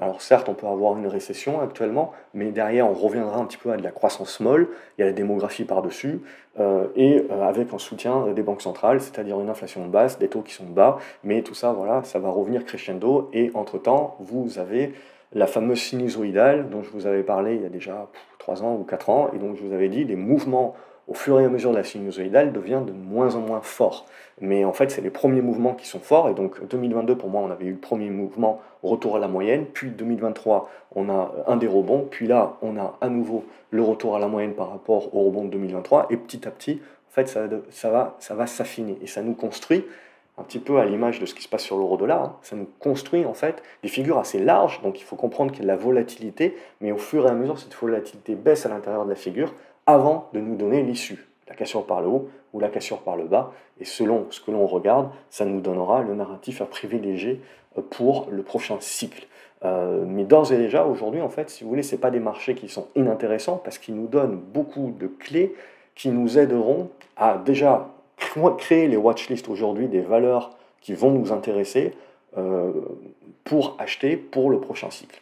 alors 0.01 0.21
certes, 0.21 0.49
on 0.49 0.55
peut 0.55 0.67
avoir 0.67 0.97
une 0.97 1.07
récession 1.07 1.61
actuellement, 1.61 2.11
mais 2.33 2.51
derrière, 2.51 2.89
on 2.89 2.93
reviendra 2.93 3.37
un 3.37 3.45
petit 3.45 3.57
peu 3.57 3.71
à 3.71 3.77
de 3.77 3.83
la 3.83 3.91
croissance 3.91 4.39
molle, 4.39 4.67
il 4.97 5.01
y 5.01 5.03
a 5.03 5.07
la 5.07 5.13
démographie 5.13 5.63
par-dessus, 5.63 6.21
euh, 6.59 6.87
et 6.95 7.25
euh, 7.29 7.47
avec 7.47 7.71
un 7.73 7.77
soutien 7.77 8.27
des 8.33 8.41
banques 8.41 8.63
centrales, 8.63 8.99
c'est-à-dire 8.99 9.39
une 9.39 9.49
inflation 9.49 9.85
basse, 9.87 10.17
des 10.17 10.27
taux 10.27 10.41
qui 10.41 10.53
sont 10.53 10.65
bas, 10.65 10.97
mais 11.23 11.43
tout 11.43 11.53
ça, 11.53 11.71
voilà, 11.71 12.03
ça 12.03 12.17
va 12.17 12.29
revenir 12.29 12.65
crescendo, 12.65 13.29
et 13.31 13.51
entre-temps, 13.53 14.17
vous 14.19 14.57
avez 14.57 14.93
la 15.33 15.45
fameuse 15.45 15.79
sinusoïdale 15.79 16.69
dont 16.69 16.81
je 16.81 16.89
vous 16.89 17.05
avais 17.05 17.21
parlé 17.21 17.55
il 17.55 17.61
y 17.61 17.65
a 17.65 17.69
déjà 17.69 18.09
3 18.39 18.63
ans 18.63 18.75
ou 18.75 18.83
4 18.83 19.09
ans, 19.09 19.29
et 19.33 19.37
donc 19.37 19.55
je 19.55 19.63
vous 19.63 19.73
avais 19.73 19.89
dit, 19.89 20.03
les 20.03 20.15
mouvements 20.15 20.73
au 21.09 21.15
fur 21.15 21.39
et 21.39 21.45
à 21.45 21.49
mesure 21.49 21.71
de 21.71 21.77
la 21.77 21.83
sinusoïdale 21.83 22.53
devient 22.53 22.81
de 22.85 22.91
moins 22.91 23.35
en 23.35 23.39
moins 23.39 23.61
fort. 23.61 24.05
Mais 24.41 24.63
en 24.63 24.73
fait, 24.73 24.91
c'est 24.91 25.01
les 25.01 25.09
premiers 25.09 25.41
mouvements 25.41 25.73
qui 25.73 25.87
sont 25.87 25.99
forts. 25.99 26.29
Et 26.29 26.35
donc 26.35 26.65
2022, 26.67 27.17
pour 27.17 27.29
moi, 27.29 27.41
on 27.41 27.49
avait 27.49 27.65
eu 27.65 27.71
le 27.71 27.77
premier 27.77 28.11
mouvement, 28.11 28.61
retour 28.83 29.15
à 29.15 29.19
la 29.19 29.27
moyenne. 29.27 29.65
Puis 29.65 29.89
2023, 29.89 30.69
on 30.95 31.09
a 31.09 31.33
un 31.47 31.57
des 31.57 31.67
rebonds. 31.67 32.07
Puis 32.09 32.27
là, 32.27 32.57
on 32.61 32.77
a 32.77 32.95
à 33.01 33.09
nouveau 33.09 33.43
le 33.71 33.81
retour 33.81 34.15
à 34.15 34.19
la 34.19 34.27
moyenne 34.27 34.53
par 34.53 34.69
rapport 34.69 35.13
au 35.15 35.23
rebond 35.23 35.45
de 35.45 35.49
2023. 35.49 36.07
Et 36.11 36.17
petit 36.17 36.47
à 36.47 36.51
petit, 36.51 36.79
en 37.09 37.11
fait, 37.11 37.27
ça, 37.27 37.41
ça 37.71 37.89
va, 37.89 38.15
ça 38.19 38.35
va 38.35 38.45
s'affiner. 38.45 38.97
Et 39.01 39.07
ça 39.07 39.23
nous 39.23 39.33
construit 39.33 39.83
un 40.39 40.43
petit 40.43 40.59
peu 40.59 40.79
à 40.79 40.85
l'image 40.85 41.19
de 41.19 41.25
ce 41.25 41.35
qui 41.35 41.43
se 41.43 41.49
passe 41.49 41.63
sur 41.63 41.77
l'euro-dollar, 41.77 42.23
hein. 42.23 42.35
ça 42.41 42.55
nous 42.55 42.67
construit 42.79 43.25
en 43.25 43.33
fait 43.33 43.61
des 43.83 43.89
figures 43.89 44.17
assez 44.17 44.39
larges, 44.39 44.81
donc 44.81 45.01
il 45.01 45.03
faut 45.03 45.17
comprendre 45.17 45.51
qu'il 45.51 45.59
y 45.59 45.63
a 45.63 45.65
de 45.65 45.67
la 45.67 45.75
volatilité, 45.75 46.55
mais 46.79 46.93
au 46.93 46.97
fur 46.97 47.25
et 47.25 47.29
à 47.29 47.33
mesure, 47.33 47.59
cette 47.59 47.75
volatilité 47.75 48.35
baisse 48.35 48.65
à 48.65 48.69
l'intérieur 48.69 49.03
de 49.03 49.09
la 49.09 49.17
figure, 49.17 49.53
avant 49.89 50.29
de 50.33 50.39
nous 50.39 50.55
donner 50.55 50.83
l'issue, 50.83 51.27
la 51.47 51.55
cassure 51.55 51.85
par 51.85 52.01
le 52.01 52.07
haut 52.07 52.29
ou 52.53 52.59
la 52.59 52.69
cassure 52.69 52.99
par 52.99 53.15
le 53.15 53.25
bas. 53.25 53.51
Et 53.79 53.85
selon 53.85 54.27
ce 54.29 54.39
que 54.39 54.51
l'on 54.51 54.67
regarde, 54.67 55.09
ça 55.29 55.45
nous 55.45 55.61
donnera 55.61 56.03
le 56.03 56.13
narratif 56.13 56.61
à 56.61 56.65
privilégier 56.65 57.41
euh, 57.77 57.81
pour 57.81 58.27
le 58.29 58.43
prochain 58.43 58.77
cycle. 58.79 59.25
Euh, 59.65 60.03
mais 60.05 60.23
d'ores 60.23 60.53
et 60.53 60.57
déjà, 60.57 60.85
aujourd'hui, 60.85 61.21
en 61.21 61.29
fait, 61.29 61.49
si 61.49 61.63
vous 61.63 61.69
voulez, 61.71 61.83
ce 61.83 61.95
pas 61.95 62.11
des 62.11 62.19
marchés 62.19 62.53
qui 62.55 62.69
sont 62.69 62.87
inintéressants 62.95 63.59
parce 63.63 63.77
qu'ils 63.77 63.95
nous 63.95 64.07
donnent 64.07 64.37
beaucoup 64.37 64.93
de 64.97 65.07
clés 65.07 65.55
qui 65.95 66.09
nous 66.09 66.37
aideront 66.37 66.89
à 67.17 67.37
déjà 67.37 67.89
créer 68.57 68.87
les 68.87 68.97
watchlists 68.97 69.49
aujourd'hui 69.49 69.87
des 69.87 70.01
valeurs 70.01 70.51
qui 70.81 70.93
vont 70.93 71.11
nous 71.11 71.33
intéresser 71.33 71.93
euh, 72.37 72.71
pour 73.43 73.75
acheter 73.79 74.15
pour 74.17 74.49
le 74.49 74.59
prochain 74.59 74.91
cycle. 74.91 75.19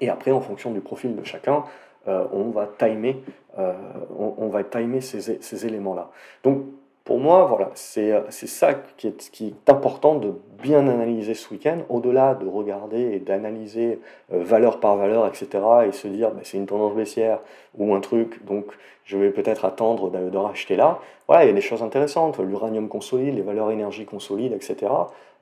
Et 0.00 0.08
après, 0.08 0.30
en 0.30 0.40
fonction 0.40 0.70
du 0.70 0.80
profil 0.80 1.14
de 1.14 1.22
chacun, 1.22 1.64
on 2.06 2.50
va 2.50 2.68
timer, 2.78 3.22
euh, 3.58 3.72
on, 4.18 4.48
va 4.48 4.64
timer 4.64 5.00
ces, 5.00 5.66
éléments-là. 5.66 6.10
Donc, 6.42 6.64
pour 7.04 7.18
moi, 7.18 7.44
voilà, 7.44 7.70
c'est 7.74 8.30
ça 8.30 8.74
qui 8.96 9.08
est, 9.08 9.30
qui 9.30 9.48
est 9.48 9.70
important 9.70 10.14
de 10.16 10.34
bien 10.62 10.88
analyser 10.88 11.34
ce 11.34 11.52
week-end, 11.52 11.78
au-delà 11.88 12.34
de 12.34 12.46
regarder 12.46 13.00
et 13.12 13.18
d'analyser 13.18 13.98
euh, 14.32 14.42
valeur 14.42 14.80
par 14.80 14.96
valeur, 14.96 15.26
etc., 15.26 15.48
et 15.86 15.92
se 15.92 16.08
dire 16.08 16.30
bah, 16.30 16.40
c'est 16.42 16.56
une 16.56 16.66
tendance 16.66 16.94
baissière 16.94 17.40
ou 17.76 17.94
un 17.94 18.00
truc, 18.00 18.44
donc 18.44 18.66
je 19.04 19.18
vais 19.18 19.30
peut-être 19.30 19.64
attendre 19.64 20.10
de, 20.10 20.36
racheter 20.36 20.76
là. 20.76 20.98
Voilà, 21.28 21.44
il 21.44 21.48
y 21.48 21.50
a 21.50 21.54
des 21.54 21.60
choses 21.60 21.82
intéressantes, 21.82 22.38
l'uranium 22.38 22.88
consolide, 22.88 23.34
les 23.34 23.42
valeurs 23.42 23.70
énergie 23.70 24.06
consolident, 24.06 24.54
etc. 24.54 24.86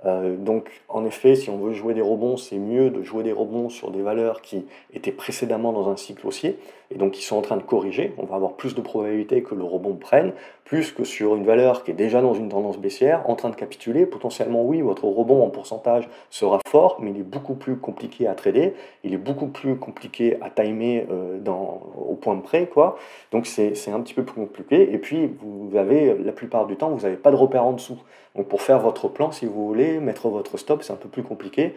Euh, 0.05 0.37
donc, 0.37 0.83
en 0.89 1.05
effet, 1.05 1.37
si 1.37 1.49
on 1.51 1.59
veut 1.59 1.73
jouer 1.73 1.95
des 1.95 2.01
rebonds, 2.01 2.37
c'est 2.37 2.59
mieux 2.59 2.91
de 2.91 3.03
jouer 3.03 3.23
des 3.23 3.33
rebonds 3.33 3.69
sur 3.69 3.91
des 3.91 4.03
valeurs 4.03 4.41
qui 4.41 4.67
étaient 4.93 5.13
précédemment 5.13 5.73
dans 5.73 5.89
un 5.89 5.97
cycle 5.97 6.27
haussier 6.27 6.59
et 6.91 6.97
donc 6.97 7.13
qui 7.13 7.23
sont 7.23 7.37
en 7.37 7.43
train 7.43 7.57
de 7.57 7.63
corriger. 7.63 8.13
On 8.19 8.25
va 8.25 8.37
avoir 8.37 8.55
plus 8.55 8.75
de 8.75 8.81
probabilité 8.81 9.43
que 9.43 9.55
le 9.55 9.63
rebond 9.63 9.95
prenne, 9.95 10.33
plus 10.65 10.93
que 10.93 11.05
sur 11.05 11.37
une 11.37 11.45
valeur 11.45 11.85
qui 11.85 11.93
est 11.93 11.95
déjà 11.95 12.21
dans 12.21 12.35
une 12.35 12.49
tendance 12.49 12.79
baissière, 12.79 13.29
en 13.31 13.37
train 13.37 13.51
de 13.51 13.57
capituler. 13.57 14.07
Potentiellement, 14.07 14.65
oui, 14.65 14.83
votre 15.03 15.19
rebond 15.19 15.45
en 15.45 15.51
pourcentage 15.51 16.09
sera 16.31 16.59
fort, 16.67 16.97
mais 17.01 17.11
il 17.11 17.19
est 17.19 17.25
beaucoup 17.25 17.55
plus 17.55 17.77
compliqué 17.77 18.27
à 18.27 18.35
trader, 18.35 18.75
il 19.05 19.13
est 19.13 19.19
beaucoup 19.19 19.49
plus 19.49 19.77
compliqué 19.77 20.39
à 20.41 20.51
timer 20.51 21.07
euh, 21.11 21.39
dans, 21.39 21.83
au 21.97 22.15
point 22.15 22.37
près, 22.39 22.67
quoi. 22.67 22.97
Donc, 23.33 23.47
c'est 23.47 23.73
un 23.91 24.01
petit 24.01 24.15
peu 24.15 24.25
plus 24.25 24.41
compliqué. 24.41 24.93
Et 24.93 24.99
puis, 24.99 25.31
vous 25.41 25.77
avez, 25.77 26.15
la 26.15 26.33
plupart 26.33 26.67
du 26.67 26.77
temps, 26.77 26.91
vous 26.91 27.03
n'avez 27.03 27.17
pas 27.17 27.31
de 27.31 27.37
repère 27.37 27.65
en 27.65 27.73
dessous. 27.73 27.99
Donc 28.35 28.49
pour 28.49 28.63
faire 28.63 28.79
votre 28.79 29.09
plan, 29.09 29.31
si 29.31 29.45
vous 29.45 29.67
voulez, 29.67 30.01
mettre 30.01 30.29
votre 30.29 30.57
stop, 30.57 30.83
c'est 30.83 30.93
un 30.93 30.97
peu 30.97 31.09
plus 31.09 31.23
compliqué 31.23 31.75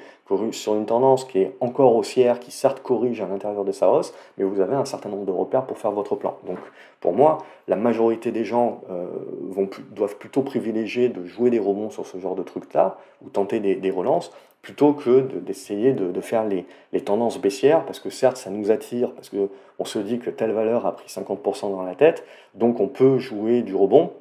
sur 0.52 0.76
une 0.76 0.86
tendance 0.86 1.26
qui 1.26 1.40
est 1.40 1.56
encore 1.60 1.96
haussière, 1.96 2.40
qui 2.40 2.52
certes 2.52 2.82
corrige 2.82 3.20
à 3.20 3.28
l'intérieur 3.28 3.66
de 3.66 3.74
sa 3.74 3.90
hausse, 3.90 4.14
mais 4.38 4.46
vous 4.46 4.62
avez 4.62 4.76
un 4.76 4.86
certain 4.86 5.10
nombre 5.10 5.26
de 5.26 5.32
repères 5.32 5.66
pour 5.66 5.78
faire 5.78 5.92
votre 5.92 6.16
plan. 6.16 6.38
Donc 6.48 6.58
pour 7.00 7.14
moi, 7.14 7.40
la 7.68 7.76
majorité 7.76 8.32
des 8.32 8.46
gens 8.46 8.82
euh, 8.90 9.08
vont, 9.42 9.70
doivent 9.92 10.18
plutôt 10.18 10.42
privilégier 10.42 11.10
de 11.10 11.26
jouer 11.26 11.50
des 11.50 11.60
rebonds 11.60 11.90
sur 11.90 12.06
ce 12.06 12.18
genre 12.18 12.36
de 12.36 12.44
trucs-là, 12.44 12.98
ou 13.24 13.30
tenter 13.30 13.60
des, 13.60 13.92
relances, 13.92 14.32
plutôt 14.62 14.94
que 14.94 15.22
d'essayer 15.22 15.94
de, 15.94 16.22
faire 16.22 16.46
les, 16.46 16.66
les, 16.94 17.02
tendances 17.02 17.40
baissières, 17.40 17.86
parce 17.86 18.00
que 18.00 18.10
certes, 18.10 18.38
ça 18.38 18.50
nous 18.50 18.72
attire, 18.72 19.12
parce 19.12 19.30
qu'on 19.30 19.86
se 19.86 20.00
dit 20.00 20.20
que 20.20 20.30
telle 20.30 20.52
valeur 20.52 20.86
a 20.86 20.96
pris 20.96 21.08
50% 21.08 21.72
dans 21.72 21.84
la 21.84 21.96
tête, 21.96 22.24
donc 22.54 22.80
on 22.80 22.88
peut 22.88 23.18
jouer 23.18 23.62
du 23.62 23.76
rebond, 23.76 24.12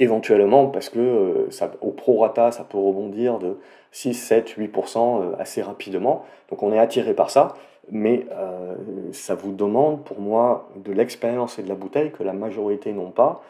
éventuellement 0.00 0.66
parce 0.68 0.90
que 0.90 1.00
euh, 1.00 1.50
ça, 1.50 1.72
au 1.80 1.90
prorata, 1.90 2.52
ça 2.52 2.64
peut 2.64 2.78
rebondir 2.78 3.38
de 3.38 3.58
6, 3.90 4.14
7, 4.14 4.56
8% 4.56 5.34
assez 5.38 5.60
rapidement. 5.60 6.24
Donc 6.50 6.62
on 6.62 6.72
est 6.72 6.78
attiré 6.78 7.14
par 7.14 7.30
ça, 7.30 7.54
mais 7.90 8.26
euh, 8.32 8.74
ça 9.12 9.34
vous 9.34 9.52
demande 9.52 10.04
pour 10.04 10.20
moi 10.20 10.68
de 10.76 10.92
l'expérience 10.92 11.58
et 11.58 11.62
de 11.62 11.68
la 11.68 11.74
bouteille 11.74 12.10
que 12.10 12.22
la 12.22 12.32
majorité 12.32 12.92
n'ont 12.92 13.10
pas 13.10 13.42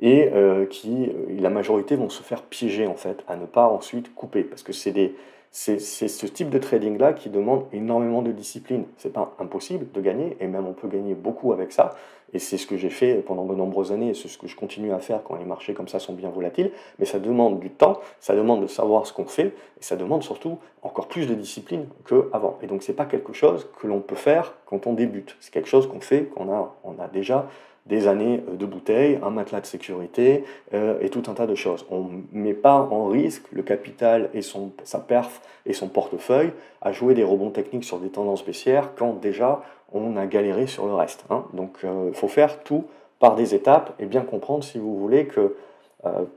et 0.00 0.30
euh, 0.32 0.66
qui 0.66 1.10
la 1.38 1.50
majorité 1.50 1.96
vont 1.96 2.10
se 2.10 2.22
faire 2.22 2.42
piéger 2.42 2.86
en 2.86 2.96
fait 2.96 3.24
à 3.28 3.36
ne 3.36 3.46
pas 3.46 3.66
ensuite 3.66 4.14
couper 4.14 4.42
parce 4.42 4.62
que 4.62 4.72
c'est 4.72 4.92
des 4.92 5.14
c'est 5.56 5.78
ce 5.78 6.26
type 6.26 6.50
de 6.50 6.58
trading 6.58 6.98
là 6.98 7.14
qui 7.14 7.30
demande 7.30 7.64
énormément 7.72 8.20
de 8.20 8.30
discipline. 8.30 8.84
C'est 8.98 9.12
pas 9.12 9.34
impossible 9.38 9.86
de 9.94 10.00
gagner 10.02 10.36
et 10.38 10.46
même 10.46 10.66
on 10.66 10.74
peut 10.74 10.86
gagner 10.86 11.14
beaucoup 11.14 11.50
avec 11.52 11.72
ça. 11.72 11.94
Et 12.32 12.38
c'est 12.38 12.58
ce 12.58 12.66
que 12.66 12.76
j'ai 12.76 12.90
fait 12.90 13.14
pendant 13.16 13.44
de 13.44 13.54
nombreuses 13.54 13.92
années 13.92 14.10
et 14.10 14.14
c'est 14.14 14.28
ce 14.28 14.38
que 14.38 14.46
je 14.46 14.56
continue 14.56 14.92
à 14.92 14.98
faire 14.98 15.22
quand 15.22 15.36
les 15.36 15.44
marchés 15.44 15.74
comme 15.74 15.88
ça 15.88 15.98
sont 15.98 16.12
bien 16.12 16.30
volatiles. 16.30 16.70
Mais 16.98 17.06
ça 17.06 17.18
demande 17.18 17.60
du 17.60 17.70
temps, 17.70 18.00
ça 18.20 18.34
demande 18.34 18.62
de 18.62 18.66
savoir 18.66 19.06
ce 19.06 19.12
qu'on 19.12 19.26
fait 19.26 19.46
et 19.46 19.82
ça 19.82 19.96
demande 19.96 20.22
surtout 20.22 20.58
encore 20.82 21.08
plus 21.08 21.26
de 21.26 21.34
discipline 21.34 21.86
qu'avant. 22.08 22.58
Et 22.62 22.66
donc 22.66 22.82
c'est 22.82 22.94
pas 22.94 23.06
quelque 23.06 23.32
chose 23.32 23.68
que 23.80 23.86
l'on 23.86 24.00
peut 24.00 24.16
faire 24.16 24.54
quand 24.66 24.86
on 24.86 24.92
débute. 24.92 25.36
C'est 25.40 25.52
quelque 25.52 25.68
chose 25.68 25.88
qu'on 25.88 26.00
fait 26.00 26.28
quand 26.34 26.50
a, 26.52 26.74
on 26.84 26.98
a 26.98 27.08
déjà 27.08 27.46
des 27.86 28.08
années 28.08 28.42
euh, 28.48 28.56
de 28.56 28.66
bouteilles, 28.66 29.18
un 29.22 29.30
matelas 29.30 29.60
de 29.60 29.66
sécurité 29.66 30.44
euh, 30.74 30.98
et 31.00 31.08
tout 31.08 31.22
un 31.28 31.34
tas 31.34 31.46
de 31.46 31.54
choses. 31.54 31.86
On 31.90 32.04
ne 32.04 32.22
met 32.32 32.54
pas 32.54 32.88
en 32.90 33.06
risque 33.06 33.44
le 33.52 33.62
capital 33.62 34.28
et 34.34 34.42
son, 34.42 34.72
sa 34.84 34.98
perf 34.98 35.40
et 35.64 35.72
son 35.72 35.88
portefeuille 35.88 36.52
à 36.82 36.92
jouer 36.92 37.14
des 37.14 37.24
rebonds 37.24 37.50
techniques 37.50 37.84
sur 37.84 37.98
des 37.98 38.08
tendances 38.08 38.44
baissières 38.44 38.94
quand 38.96 39.14
déjà 39.20 39.62
on 39.92 40.16
a 40.16 40.26
galéré 40.26 40.66
sur 40.66 40.86
le 40.86 40.94
reste. 40.94 41.24
Hein. 41.30 41.44
Donc 41.52 41.78
il 41.82 41.88
euh, 41.88 42.12
faut 42.12 42.28
faire 42.28 42.62
tout 42.62 42.84
par 43.18 43.34
des 43.34 43.54
étapes 43.54 43.94
et 43.98 44.06
bien 44.06 44.22
comprendre 44.22 44.64
si 44.64 44.78
vous 44.78 44.98
voulez 44.98 45.26
que 45.26 45.56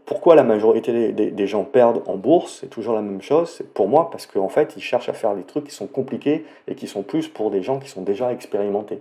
pourquoi 0.05 0.33
la 0.33 0.41
majorité 0.41 1.11
des, 1.11 1.47
gens 1.47 1.63
perdent 1.63 2.01
en 2.07 2.15
bourse, 2.15 2.57
c'est 2.59 2.71
toujours 2.71 2.95
la 2.95 3.03
même 3.03 3.21
chose, 3.21 3.61
pour 3.75 3.87
moi 3.87 4.09
parce 4.09 4.25
qu'en 4.25 4.49
fait 4.49 4.73
ils 4.75 4.81
cherchent 4.81 5.09
à 5.09 5.13
faire 5.13 5.35
des 5.35 5.43
trucs 5.43 5.65
qui 5.65 5.75
sont 5.75 5.85
compliqués 5.85 6.43
et 6.67 6.73
qui 6.73 6.87
sont 6.87 7.03
plus 7.03 7.27
pour 7.27 7.51
des 7.51 7.61
gens 7.61 7.77
qui 7.77 7.87
sont 7.87 8.01
déjà 8.01 8.33
expérimentés. 8.33 8.99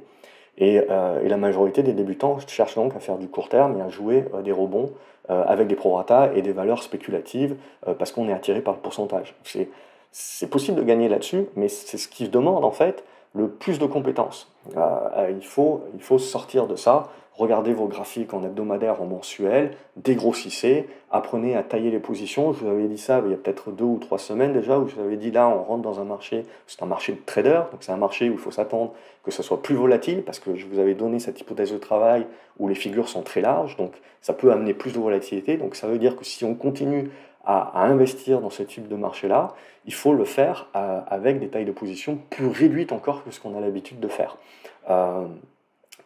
Euh, 0.61 1.23
et, 1.23 1.29
la 1.29 1.37
majorité 1.37 1.83
des 1.83 1.93
débutants 1.93 2.39
cherchent 2.47 2.75
donc 2.75 2.95
à 2.97 3.01
faire 3.01 3.19
du 3.19 3.29
court 3.29 3.49
terme 3.49 3.79
et 3.79 3.83
à 3.83 3.89
jouer 3.89 4.25
euh, 4.35 4.43
des 4.43 4.53
rebonds 4.53 4.91
euh, 5.31 5.45
avec 5.47 5.69
des 5.69 5.77
prorata 5.77 6.33
et 6.35 6.43
des 6.43 6.53
valeurs 6.53 6.83
spéculatives 6.83 7.57
parce 7.99 8.13
qu'on 8.13 8.29
est 8.29 8.33
attiré 8.33 8.61
par 8.61 8.75
le 8.75 8.81
pourcentage. 8.81 9.35
C'est 10.11 10.51
possible 10.51 10.79
de 10.79 10.83
gagner 10.83 11.09
là-dessus, 11.09 11.47
mais 11.55 11.69
c'est 11.69 11.99
ce 11.99 12.09
qui 12.09 12.29
demande 12.29 12.65
en 12.65 12.71
fait 12.71 13.05
le 13.35 13.49
plus 13.49 13.79
de 13.79 13.87
compétences. 13.87 14.51
il, 14.75 15.45
faut, 15.45 15.85
il 15.95 16.03
faut 16.03 16.19
sortir 16.19 16.67
de 16.67 16.77
ça, 16.77 17.09
regardez 17.39 17.73
vos 17.73 17.87
graphiques 17.87 18.35
en 18.35 18.43
hebdomadaire, 18.43 19.01
en 19.01 19.07
mensuel, 19.07 19.71
dégrossissez, 19.97 20.89
apprenez 21.11 21.57
à 21.57 21.63
tailler 21.63 21.91
les 21.91 22.01
positions. 22.01 22.53
Je 22.53 22.65
vous 22.65 22.71
avais 22.71 22.89
dit 22.89 22.99
ça 22.99 23.23
il 23.25 23.31
y 23.31 23.35
a 23.35 23.37
peut-être 23.37 23.71
deux 23.71 23.85
ou 23.85 23.99
trois 23.99 24.19
semaines 24.19 24.53
déjà, 24.53 24.79
où 24.79 24.89
je 24.89 24.97
vous 24.97 25.01
avais 25.01 25.17
dit 25.17 25.31
là, 25.31 25.49
on 25.49 25.63
rentre 25.63 25.83
dans 25.83 26.01
un 26.01 26.05
marché, 26.05 26.45
c'est 26.67 26.83
un 26.83 26.87
marché 26.87 27.13
de 27.13 27.21
trader, 27.25 27.61
donc 27.71 27.81
c'est 27.81 27.93
un 27.93 27.97
marché 27.97 28.29
où 28.29 28.33
il 28.33 28.39
faut 28.39 28.51
s'attendre 28.51 28.93
que 29.23 29.31
ce 29.31 29.43
soit 29.43 29.63
plus 29.63 29.77
volatile, 29.77 30.23
parce 30.23 30.41
que 30.41 30.57
je 30.57 30.67
vous 30.67 30.79
avais 30.79 30.95
donné 30.95 31.21
cette 31.21 31.41
hypothèse 31.41 31.73
de 31.73 31.79
travail 31.79 32.27
où 32.59 32.67
les 32.67 32.75
figures 32.75 33.09
sont 33.09 33.23
très 33.23 33.41
larges, 33.41 33.77
donc 33.77 33.93
ça 34.21 34.33
peut 34.33 34.51
amener 34.51 34.75
plus 34.75 34.93
de 34.93 34.99
volatilité. 34.99 35.57
Donc 35.57 35.77
ça 35.77 35.87
veut 35.87 35.99
dire 35.99 36.17
que 36.17 36.25
si 36.25 36.45
on 36.45 36.55
continue 36.55 37.11
à, 37.45 37.85
investir 37.85 38.41
dans 38.41 38.51
ce 38.51 38.63
type 38.63 38.89
de 38.89 38.97
marché-là, 38.97 39.55
il 39.87 39.95
faut 39.95 40.13
le 40.13 40.25
faire 40.25 40.69
euh, 40.77 41.01
avec 41.07 41.39
des 41.39 41.49
tailles 41.49 41.65
de 41.65 41.73
position 41.73 42.19
plus 42.31 42.49
réduites 42.49 42.93
encore 42.93 43.25
que 43.25 43.31
ce 43.31 43.41
qu'on 43.41 43.57
a 43.57 43.61
l'habitude 43.61 44.01
de 44.01 44.09
faire. 44.09 44.37
Euh, 44.91 45.27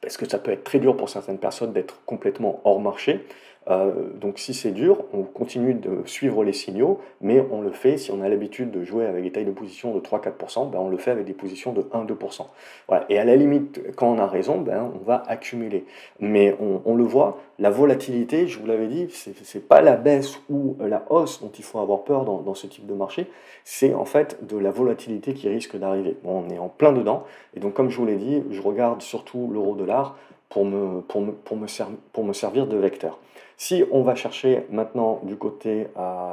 parce 0.03 0.17
que 0.17 0.29
ça 0.29 0.39
peut 0.39 0.51
être 0.51 0.65
très 0.65 0.81
dur 0.81 0.97
pour 0.97 1.09
certaines 1.09 1.39
personnes 1.39 1.73
d'être 1.73 2.05
complètement 2.05 2.61
hors 2.65 2.81
marché. 2.81 3.25
Euh, 3.69 3.93
donc 4.21 4.39
si 4.39 4.55
c'est 4.55 4.73
dur, 4.73 5.05
on 5.13 5.23
continue 5.23 5.75
de 5.75 6.03
suivre 6.05 6.43
les 6.43 6.53
signaux, 6.53 7.01
mais 7.21 7.45
on 7.51 7.61
le 7.61 7.71
fait, 7.71 7.97
si 7.97 8.11
on 8.11 8.21
a 8.21 8.29
l'habitude 8.29 8.71
de 8.71 8.83
jouer 8.83 9.07
avec 9.07 9.23
des 9.23 9.31
tailles 9.31 9.45
de 9.45 9.53
position 9.53 9.95
de 9.95 10.01
3-4%, 10.01 10.71
ben 10.71 10.79
on 10.81 10.89
le 10.89 10.97
fait 10.97 11.13
avec 11.13 11.25
des 11.25 11.33
positions 11.33 11.73
de 11.73 11.83
1-2%. 11.83 12.47
Voilà. 12.89 13.05
Et 13.09 13.19
à 13.19 13.25
la 13.25 13.37
limite, 13.37 13.81
quand 13.95 14.09
on 14.09 14.19
a 14.19 14.27
raison, 14.27 14.61
ben 14.61 14.93
on 14.95 15.05
va 15.05 15.23
accumuler. 15.29 15.85
Mais 16.19 16.57
on, 16.61 16.95
le 16.95 17.05
voit, 17.05 17.39
la 17.59 17.71
volatilité, 17.71 18.49
je 18.49 18.59
vous 18.59 18.67
l'avais 18.67 18.89
dit, 18.89 19.09
c'est 19.11 19.69
pas 19.69 19.81
la 19.81 19.97
baisse 19.97 20.41
ou 20.51 20.77
la 20.81 21.05
hausse 21.11 21.41
dont 21.41 21.53
il 21.57 21.65
faut 21.65 21.79
avoir 21.79 22.03
peur 22.03 22.25
dans, 22.25 22.55
ce 22.55 22.67
type 22.67 22.87
de 22.87 22.95
marché, 22.95 23.27
c'est 23.65 23.95
en 23.95 24.05
fait 24.05 24.45
de 24.47 24.59
la 24.59 24.71
volatilité 24.71 25.35
qui 25.35 25.49
risque 25.49 25.77
d'arriver. 25.77 26.17
On 26.25 26.51
est 26.51 26.59
en 26.59 26.69
plein 26.69 26.93
dedans, 26.93 27.25
et 27.57 27.61
donc 27.61 27.75
comme 27.75 27.89
je 27.89 27.97
vous 27.97 28.07
l'ai 28.07 28.17
dit, 28.17 28.43
je 28.51 28.61
regarde 28.61 29.01
surtout 29.01 29.49
l'euro-dollar 29.53 30.17
pour 30.49 30.63
pour, 30.63 30.67
me, 30.67 31.01
pour, 31.01 31.57
me 31.57 31.67
pour 32.13 32.25
me 32.25 32.33
servir 32.35 32.67
de 32.67 32.77
vecteur. 32.77 33.19
Si 33.63 33.85
on 33.93 34.03
va 34.03 34.17
chercher 34.17 34.67
maintenant 34.73 35.21
du 35.23 35.37
côté, 35.37 35.87
euh, 35.97 36.33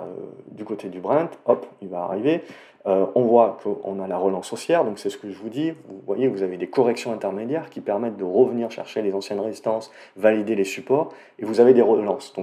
du, 0.49 0.65
côté 0.65 0.89
du 0.89 0.99
Brent, 0.99 1.29
hop, 1.45 1.67
il 1.79 1.87
va 1.87 2.01
arriver. 2.01 2.41
Euh, 2.87 3.05
on 3.13 3.21
voit 3.21 3.59
qu'on 3.61 3.99
a 3.99 4.07
la 4.07 4.17
relance 4.17 4.51
haussière, 4.51 4.83
donc 4.83 4.97
c'est 4.97 5.11
ce 5.11 5.17
que 5.19 5.29
je 5.29 5.37
vous 5.37 5.49
dis. 5.49 5.69
Vous 5.69 6.01
voyez, 6.07 6.27
vous 6.27 6.41
avez 6.41 6.57
des 6.57 6.65
corrections 6.65 7.13
intermédiaires 7.13 7.69
qui 7.69 7.81
permettent 7.81 8.17
de 8.17 8.23
revenir 8.23 8.71
chercher 8.71 9.03
les 9.03 9.13
anciennes 9.13 9.41
résistances, 9.41 9.91
valider 10.17 10.55
les 10.55 10.63
supports, 10.63 11.13
et 11.37 11.45
vous 11.45 11.59
avez 11.59 11.75
des 11.75 11.83
relances. 11.83 12.33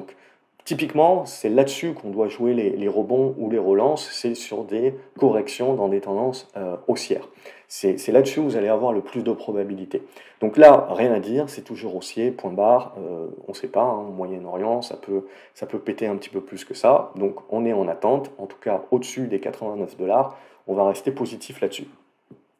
Typiquement, 0.67 1.25
c'est 1.27 1.49
là-dessus 1.49 1.95
qu'on 1.95 2.11
doit 2.11 2.27
jouer 2.27 2.53
les, 2.53 2.89
rebonds 2.89 3.37
ou 3.39 3.49
les 3.49 3.59
relances, 3.59 4.11
c'est 4.11 4.35
sur 4.35 4.65
des 4.65 4.97
corrections 5.17 5.75
dans 5.75 5.87
des 5.87 6.01
tendances 6.01 6.49
euh, 6.57 6.75
haussières. 6.89 7.29
C'est 7.69 8.09
là-dessus 8.09 8.41
où 8.41 8.45
vous 8.45 8.57
allez 8.57 8.67
avoir 8.67 8.93
le 8.93 9.01
plus 9.01 9.23
de 9.23 9.31
probabilité. 9.31 10.03
Donc 10.41 10.57
là, 10.57 10.89
rien 10.91 11.13
à 11.13 11.21
dire, 11.21 11.49
c'est 11.49 11.63
toujours 11.63 11.95
haussier, 11.95 12.33
point 12.33 12.51
barre, 12.51 12.97
euh, 12.99 13.29
on 13.47 13.53
ne 13.53 13.57
sait 13.57 13.69
pas, 13.69 13.85
hein, 13.85 14.11
Moyen-Orient, 14.17 14.83
ça 14.83 14.97
peut, 14.97 15.27
ça 15.55 15.67
peut 15.67 15.79
péter 15.79 16.09
un 16.09 16.17
petit 16.17 16.31
peu 16.31 16.41
plus 16.41 16.65
que 16.65 16.75
ça. 16.75 17.13
Donc 17.15 17.37
on 17.51 17.65
est 17.65 17.73
en 17.73 17.87
attente, 17.87 18.33
en 18.37 18.47
tout 18.47 18.59
cas 18.61 18.83
au-dessus 18.91 19.29
des 19.29 19.39
89 19.39 19.97
dollars, 19.97 20.37
on 20.67 20.75
va 20.75 20.89
rester 20.89 21.13
positif 21.13 21.61
là-dessus. 21.61 21.87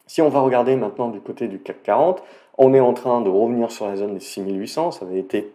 Si 0.07 0.23
on 0.23 0.29
va 0.29 0.39
regarder 0.39 0.77
maintenant 0.77 1.09
du 1.09 1.21
côté 1.21 1.49
du 1.49 1.59
CAC 1.59 1.83
40, 1.83 2.23
on 2.57 2.73
est 2.73 2.81
en 2.81 2.93
train 2.93 3.21
de 3.21 3.29
revenir 3.29 3.73
sur 3.73 3.89
la 3.89 3.97
zone 3.97 4.15
des 4.15 4.21
6800, 4.21 4.93
ça 4.93 5.05
avait 5.05 5.19
été 5.19 5.53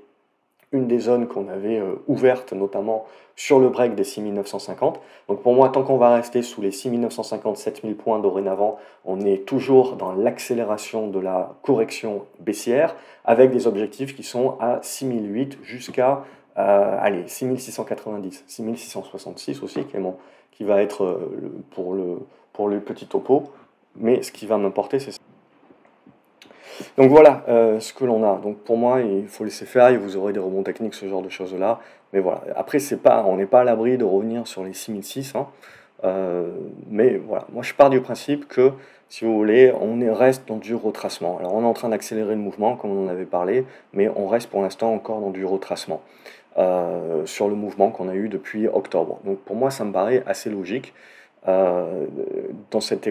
une 0.71 0.87
des 0.87 0.99
zones 0.99 1.27
qu'on 1.27 1.47
avait 1.47 1.79
euh, 1.79 1.95
ouvertes, 2.07 2.53
notamment 2.53 3.05
sur 3.35 3.59
le 3.59 3.69
break 3.69 3.95
des 3.95 4.03
6950. 4.03 4.99
Donc 5.27 5.41
pour 5.41 5.53
moi, 5.53 5.69
tant 5.69 5.83
qu'on 5.83 5.97
va 5.97 6.15
rester 6.15 6.41
sous 6.41 6.61
les 6.61 6.71
6950, 6.71 7.57
7000 7.57 7.95
points 7.95 8.19
dorénavant, 8.19 8.77
on 9.05 9.21
est 9.21 9.45
toujours 9.45 9.95
dans 9.95 10.13
l'accélération 10.13 11.07
de 11.07 11.19
la 11.19 11.55
correction 11.63 12.25
baissière, 12.39 12.95
avec 13.25 13.51
des 13.51 13.67
objectifs 13.67 14.15
qui 14.15 14.23
sont 14.23 14.57
à 14.59 14.79
6008 14.81 15.59
jusqu'à 15.63 16.23
euh, 16.57 16.97
allez, 16.99 17.27
6690, 17.27 18.43
6666 18.47 19.63
aussi, 19.63 19.85
qui, 19.85 19.97
qui 20.51 20.63
va 20.63 20.81
être 20.81 21.03
euh, 21.03 21.63
pour, 21.71 21.93
le, 21.93 22.19
pour 22.53 22.69
petit 22.85 23.07
topo. 23.07 23.51
Mais 23.95 24.21
ce 24.21 24.31
qui 24.31 24.45
va 24.45 24.57
m'importer, 24.57 24.99
c'est 24.99 25.11
donc 26.97 27.09
voilà 27.09 27.43
euh, 27.47 27.79
ce 27.79 27.93
que 27.93 28.05
l'on 28.05 28.23
a. 28.23 28.39
Donc 28.41 28.57
pour 28.59 28.77
moi, 28.77 29.01
il 29.01 29.27
faut 29.27 29.43
laisser 29.43 29.65
faire 29.65 29.89
et 29.89 29.97
vous 29.97 30.17
aurez 30.17 30.33
des 30.33 30.39
rebonds 30.39 30.63
techniques, 30.63 30.93
ce 30.93 31.07
genre 31.07 31.21
de 31.21 31.29
choses-là. 31.29 31.79
Mais 32.13 32.19
voilà. 32.19 32.43
Après, 32.55 32.79
c'est 32.79 32.97
pas, 32.97 33.23
on 33.27 33.37
n'est 33.37 33.45
pas 33.45 33.61
à 33.61 33.63
l'abri 33.63 33.97
de 33.97 34.03
revenir 34.03 34.47
sur 34.47 34.63
les 34.63 34.73
6006. 34.73 35.33
Hein. 35.35 35.47
mais 36.89 37.17
voilà, 37.17 37.45
moi 37.51 37.63
je 37.63 37.73
pars 37.73 37.89
du 37.89 38.01
principe 38.01 38.47
que 38.47 38.71
si 39.11 39.25
vous 39.25 39.35
voulez, 39.35 39.73
on 39.73 39.99
reste 40.13 40.47
dans 40.47 40.55
du 40.55 40.73
retracement. 40.73 41.37
Alors 41.37 41.53
on 41.53 41.63
est 41.63 41.65
en 41.65 41.73
train 41.73 41.89
d'accélérer 41.89 42.33
le 42.33 42.39
mouvement, 42.39 42.77
comme 42.77 42.91
on 42.91 43.05
en 43.07 43.09
avait 43.09 43.25
parlé, 43.25 43.65
mais 43.91 44.07
on 44.15 44.25
reste 44.25 44.49
pour 44.49 44.61
l'instant 44.61 44.93
encore 44.93 45.19
dans 45.19 45.31
du 45.31 45.43
retracement 45.43 46.01
euh, 46.57 47.25
sur 47.25 47.49
le 47.49 47.55
mouvement 47.55 47.91
qu'on 47.91 48.07
a 48.07 48.15
eu 48.15 48.29
depuis 48.29 48.69
octobre. 48.69 49.19
Donc 49.25 49.39
pour 49.39 49.57
moi, 49.57 49.69
ça 49.69 49.83
me 49.83 49.91
paraît 49.91 50.23
assez 50.27 50.49
logique 50.49 50.93
euh, 51.49 52.05
dans 52.71 52.79
cette 52.79 53.09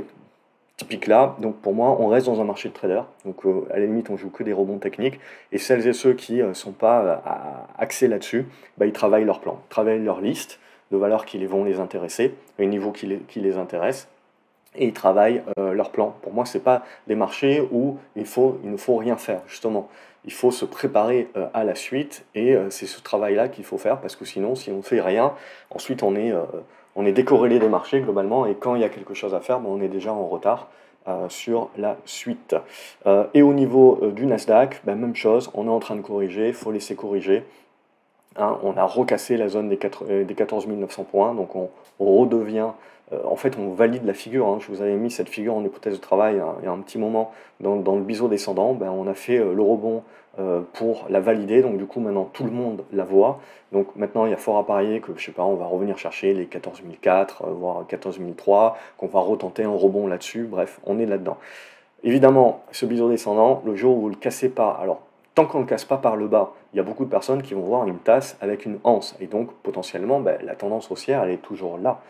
typique-là. 0.80 1.36
Donc 1.38 1.56
pour 1.56 1.74
moi, 1.74 1.96
on 2.00 2.08
reste 2.08 2.26
dans 2.26 2.40
un 2.40 2.44
marché 2.44 2.68
de 2.68 2.74
traders. 2.74 3.06
Donc 3.24 3.46
euh, 3.46 3.66
à 3.70 3.78
la 3.78 3.86
limite, 3.86 4.10
on 4.10 4.16
joue 4.16 4.30
que 4.30 4.42
des 4.42 4.52
rebonds 4.52 4.78
techniques. 4.78 5.20
Et 5.52 5.58
celles 5.58 5.86
et 5.86 5.92
ceux 5.92 6.14
qui 6.14 6.42
ne 6.42 6.52
sont 6.52 6.72
pas 6.72 7.22
axés 7.78 8.08
là-dessus, 8.08 8.46
bah, 8.78 8.86
ils 8.86 8.92
travaillent 8.92 9.24
leur 9.24 9.40
plan, 9.40 9.60
travaillent 9.68 10.02
leur 10.02 10.20
liste 10.20 10.58
de 10.90 10.96
valeurs 10.96 11.24
qui 11.24 11.44
vont 11.46 11.64
les 11.64 11.78
intéresser, 11.78 12.34
les 12.58 12.66
niveaux 12.66 12.92
qui 12.92 13.06
les, 13.06 13.18
qui 13.18 13.40
intéressent 13.52 14.08
et 14.76 14.86
ils 14.86 14.92
travaillent 14.92 15.42
euh, 15.58 15.72
leur 15.72 15.90
plan. 15.90 16.14
Pour 16.22 16.32
moi, 16.32 16.44
ce 16.44 16.58
n'est 16.58 16.64
pas 16.64 16.84
des 17.06 17.14
marchés 17.14 17.66
où 17.72 17.98
il, 18.16 18.26
faut, 18.26 18.60
il 18.64 18.70
ne 18.70 18.76
faut 18.76 18.96
rien 18.96 19.16
faire, 19.16 19.42
justement. 19.46 19.88
Il 20.24 20.32
faut 20.32 20.50
se 20.50 20.64
préparer 20.64 21.28
euh, 21.36 21.46
à 21.54 21.64
la 21.64 21.74
suite 21.74 22.24
et 22.34 22.54
euh, 22.54 22.70
c'est 22.70 22.86
ce 22.86 23.00
travail-là 23.00 23.48
qu'il 23.48 23.64
faut 23.64 23.78
faire 23.78 24.00
parce 24.00 24.16
que 24.16 24.24
sinon, 24.24 24.54
si 24.54 24.70
on 24.70 24.78
ne 24.78 24.82
fait 24.82 25.00
rien, 25.00 25.32
ensuite 25.70 26.02
on 26.02 26.14
est, 26.14 26.32
on 26.96 27.06
est 27.06 27.12
décorrélé 27.12 27.58
des 27.58 27.68
marchés 27.68 28.00
globalement 28.00 28.46
et 28.46 28.54
quand 28.54 28.74
il 28.74 28.80
y 28.80 28.84
a 28.84 28.88
quelque 28.88 29.14
chose 29.14 29.34
à 29.34 29.40
faire, 29.40 29.60
on 29.66 29.80
est 29.80 29.88
déjà 29.88 30.12
en 30.12 30.26
retard. 30.26 30.68
sur 31.28 31.70
la 31.76 31.96
suite. 32.04 32.54
et 33.34 33.42
au 33.42 33.52
niveau 33.52 33.98
du 34.14 34.26
Nasdaq, 34.26 34.82
ben, 34.84 34.96
même 34.96 35.16
chose, 35.16 35.50
on 35.54 35.66
est 35.66 35.70
en 35.70 35.80
train 35.80 35.96
de 35.96 36.02
corriger, 36.02 36.48
il 36.48 36.54
faut 36.54 36.70
laisser 36.70 36.94
corriger. 36.94 37.42
Hein, 38.36 38.58
on 38.62 38.76
a 38.76 38.84
recassé 38.84 39.36
la 39.36 39.48
zone 39.48 39.68
des, 39.68 39.76
4, 39.76 40.22
des 40.24 40.34
14 40.34 40.68
900 40.68 41.04
points, 41.04 41.34
donc 41.34 41.56
on 41.56 41.68
redevient 41.98 42.70
euh, 43.12 43.18
en 43.24 43.36
fait, 43.36 43.56
on 43.58 43.72
valide 43.72 44.04
la 44.04 44.14
figure. 44.14 44.46
Hein. 44.46 44.58
Je 44.60 44.68
vous 44.68 44.82
avais 44.82 44.94
mis 44.94 45.10
cette 45.10 45.28
figure 45.28 45.54
en 45.54 45.64
hypothèse 45.64 45.94
de 45.94 46.00
travail 46.00 46.38
hein, 46.38 46.54
il 46.60 46.64
y 46.64 46.68
a 46.68 46.72
un 46.72 46.78
petit 46.78 46.98
moment 46.98 47.32
dans, 47.60 47.74
le 47.76 48.02
biseau 48.02 48.28
descendant. 48.28 48.74
Ben, 48.74 48.90
on 48.90 49.06
a 49.06 49.14
fait 49.14 49.38
euh, 49.38 49.52
le 49.52 49.62
rebond 49.62 50.02
euh, 50.38 50.60
pour 50.74 51.06
la 51.08 51.20
valider. 51.20 51.62
Donc, 51.62 51.76
du 51.76 51.86
coup, 51.86 52.00
maintenant, 52.00 52.28
tout 52.32 52.44
le 52.44 52.50
monde 52.50 52.84
la 52.92 53.04
voit. 53.04 53.40
Donc, 53.72 53.94
maintenant, 53.96 54.26
il 54.26 54.30
y 54.30 54.34
a 54.34 54.38
fort 54.38 54.58
à 54.58 54.66
parier 54.66 55.00
que, 55.00 55.12
je 55.16 55.24
sais 55.24 55.32
pas, 55.32 55.44
on 55.44 55.54
va 55.54 55.66
revenir 55.66 55.98
chercher 55.98 56.34
les 56.34 56.46
14004, 56.46 57.48
voire 57.50 57.84
14003, 57.86 58.76
qu'on 58.96 59.06
va 59.06 59.20
retenter 59.20 59.64
un 59.64 59.70
rebond 59.70 60.06
là-dessus. 60.06 60.44
Bref, 60.44 60.80
on 60.86 60.98
est 60.98 61.06
là-dedans. 61.06 61.38
Évidemment, 62.02 62.62
ce 62.72 62.86
biseau 62.86 63.10
descendant, 63.10 63.62
le 63.66 63.74
jour 63.74 63.96
où 63.96 64.00
vous 64.02 64.08
le 64.08 64.16
cassez 64.16 64.48
pas, 64.48 64.78
alors 64.80 65.02
tant 65.34 65.44
qu'on 65.44 65.58
ne 65.58 65.64
le 65.64 65.68
casse 65.68 65.84
pas 65.84 65.98
par 65.98 66.16
le 66.16 66.28
bas, 66.28 66.54
il 66.72 66.76
y 66.76 66.80
a 66.80 66.82
beaucoup 66.82 67.04
de 67.04 67.10
personnes 67.10 67.42
qui 67.42 67.54
vont 67.54 67.62
voir 67.62 67.86
une 67.86 67.98
tasse 67.98 68.36
avec 68.40 68.64
une 68.64 68.78
anse. 68.84 69.16
Et 69.20 69.26
donc, 69.26 69.52
potentiellement, 69.62 70.20
ben, 70.20 70.38
la 70.44 70.54
tendance 70.54 70.90
haussière, 70.90 71.24
elle 71.24 71.30
est 71.30 71.42
toujours 71.42 71.78
là. 71.78 72.00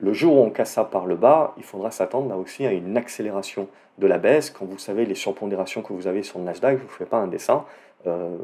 Le 0.00 0.12
jour 0.12 0.36
où 0.36 0.40
on 0.42 0.50
casse 0.50 0.72
ça 0.72 0.84
par 0.84 1.06
le 1.06 1.16
bas, 1.16 1.54
il 1.56 1.64
faudra 1.64 1.90
s'attendre 1.90 2.28
là 2.28 2.36
aussi 2.36 2.64
à 2.64 2.72
une 2.72 2.96
accélération 2.96 3.68
de 3.98 4.06
la 4.06 4.18
baisse. 4.18 4.50
Quand 4.50 4.64
vous 4.64 4.78
savez 4.78 5.04
les 5.04 5.16
surpondérations 5.16 5.82
que 5.82 5.92
vous 5.92 6.06
avez 6.06 6.22
sur 6.22 6.38
le 6.38 6.44
Nasdaq, 6.44 6.78
je 6.78 6.82
ne 6.82 6.88
vous 6.88 6.94
fais 6.94 7.04
pas 7.04 7.18
un 7.18 7.26
dessin. 7.26 7.64
Euh, 8.06 8.36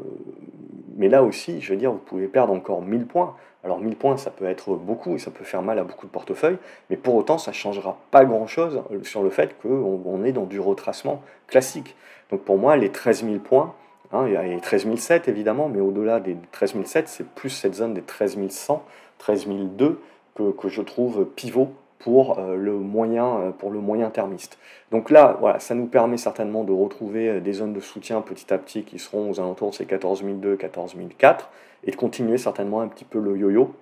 mais 0.97 1.07
là 1.07 1.23
aussi, 1.23 1.61
je 1.61 1.71
veux 1.71 1.79
dire, 1.79 1.91
vous 1.91 1.97
pouvez 1.97 2.27
perdre 2.27 2.53
encore 2.53 2.81
1000 2.81 3.05
points. 3.05 3.35
Alors 3.63 3.79
1000 3.79 3.95
points, 3.95 4.17
ça 4.17 4.29
peut 4.29 4.45
être 4.45 4.75
beaucoup 4.75 5.15
et 5.15 5.17
ça 5.17 5.31
peut 5.31 5.43
faire 5.43 5.61
mal 5.61 5.79
à 5.79 5.83
beaucoup 5.83 6.05
de 6.05 6.11
portefeuilles, 6.11 6.57
mais 6.91 6.97
pour 6.97 7.15
autant, 7.15 7.39
ça 7.39 7.49
ne 7.49 7.55
changera 7.55 7.97
pas 8.11 8.23
grand-chose 8.23 8.83
sur 9.01 9.23
le 9.23 9.31
fait 9.31 9.57
qu'on 9.59 10.23
est 10.23 10.33
dans 10.33 10.45
du 10.45 10.59
retracement 10.59 11.23
classique. 11.47 11.95
Donc 12.29 12.41
pour 12.41 12.59
moi, 12.59 12.77
les 12.77 12.91
13 12.91 13.25
000 13.25 13.39
points, 13.39 13.73
hein, 14.11 14.25
il 14.27 14.33
y 14.33 14.37
a 14.37 14.43
les 14.43 14.59
13 14.59 14.87
007 14.95 15.27
évidemment, 15.27 15.69
mais 15.69 15.79
au-delà 15.79 16.19
des 16.19 16.37
13 16.51 16.75
007, 16.85 17.07
c'est 17.07 17.27
plus 17.27 17.49
cette 17.49 17.75
zone 17.75 17.93
des 17.93 18.01
13 18.01 18.37
100, 18.49 18.83
13 19.19 19.47
002 19.77 19.99
que, 20.35 20.67
je 20.67 20.81
trouve 20.81 21.25
pivot 21.35 21.69
pour, 21.99 22.37
euh, 22.39 22.55
le 22.55 22.73
moyen, 22.73 23.37
euh, 23.37 23.51
pour 23.51 23.71
le 23.71 23.79
moyen 23.79 24.09
termiste. 24.09 24.59
Donc 24.91 25.09
là, 25.09 25.37
voilà, 25.39 25.59
ça 25.59 25.75
nous 25.75 25.87
permet 25.87 26.17
certainement 26.17 26.63
de 26.63 26.71
retrouver 26.71 27.29
euh, 27.29 27.39
des 27.39 27.53
zones 27.53 27.73
de 27.73 27.79
soutien 27.79 28.21
petit 28.21 28.53
à 28.53 28.57
petit 28.57 28.83
qui 28.83 28.99
seront 28.99 29.31
aux 29.31 29.39
alentours 29.39 29.69
de 29.71 29.75
ces 29.75 29.85
14 29.85 30.23
002, 30.23 30.55
14 30.57 30.95
004 31.17 31.49
et 31.85 31.91
de 31.91 31.95
continuer 31.95 32.37
certainement 32.37 32.81
un 32.81 32.87
petit 32.87 33.05
peu 33.05 33.19
le 33.19 33.37
yo-yo. 33.37 33.73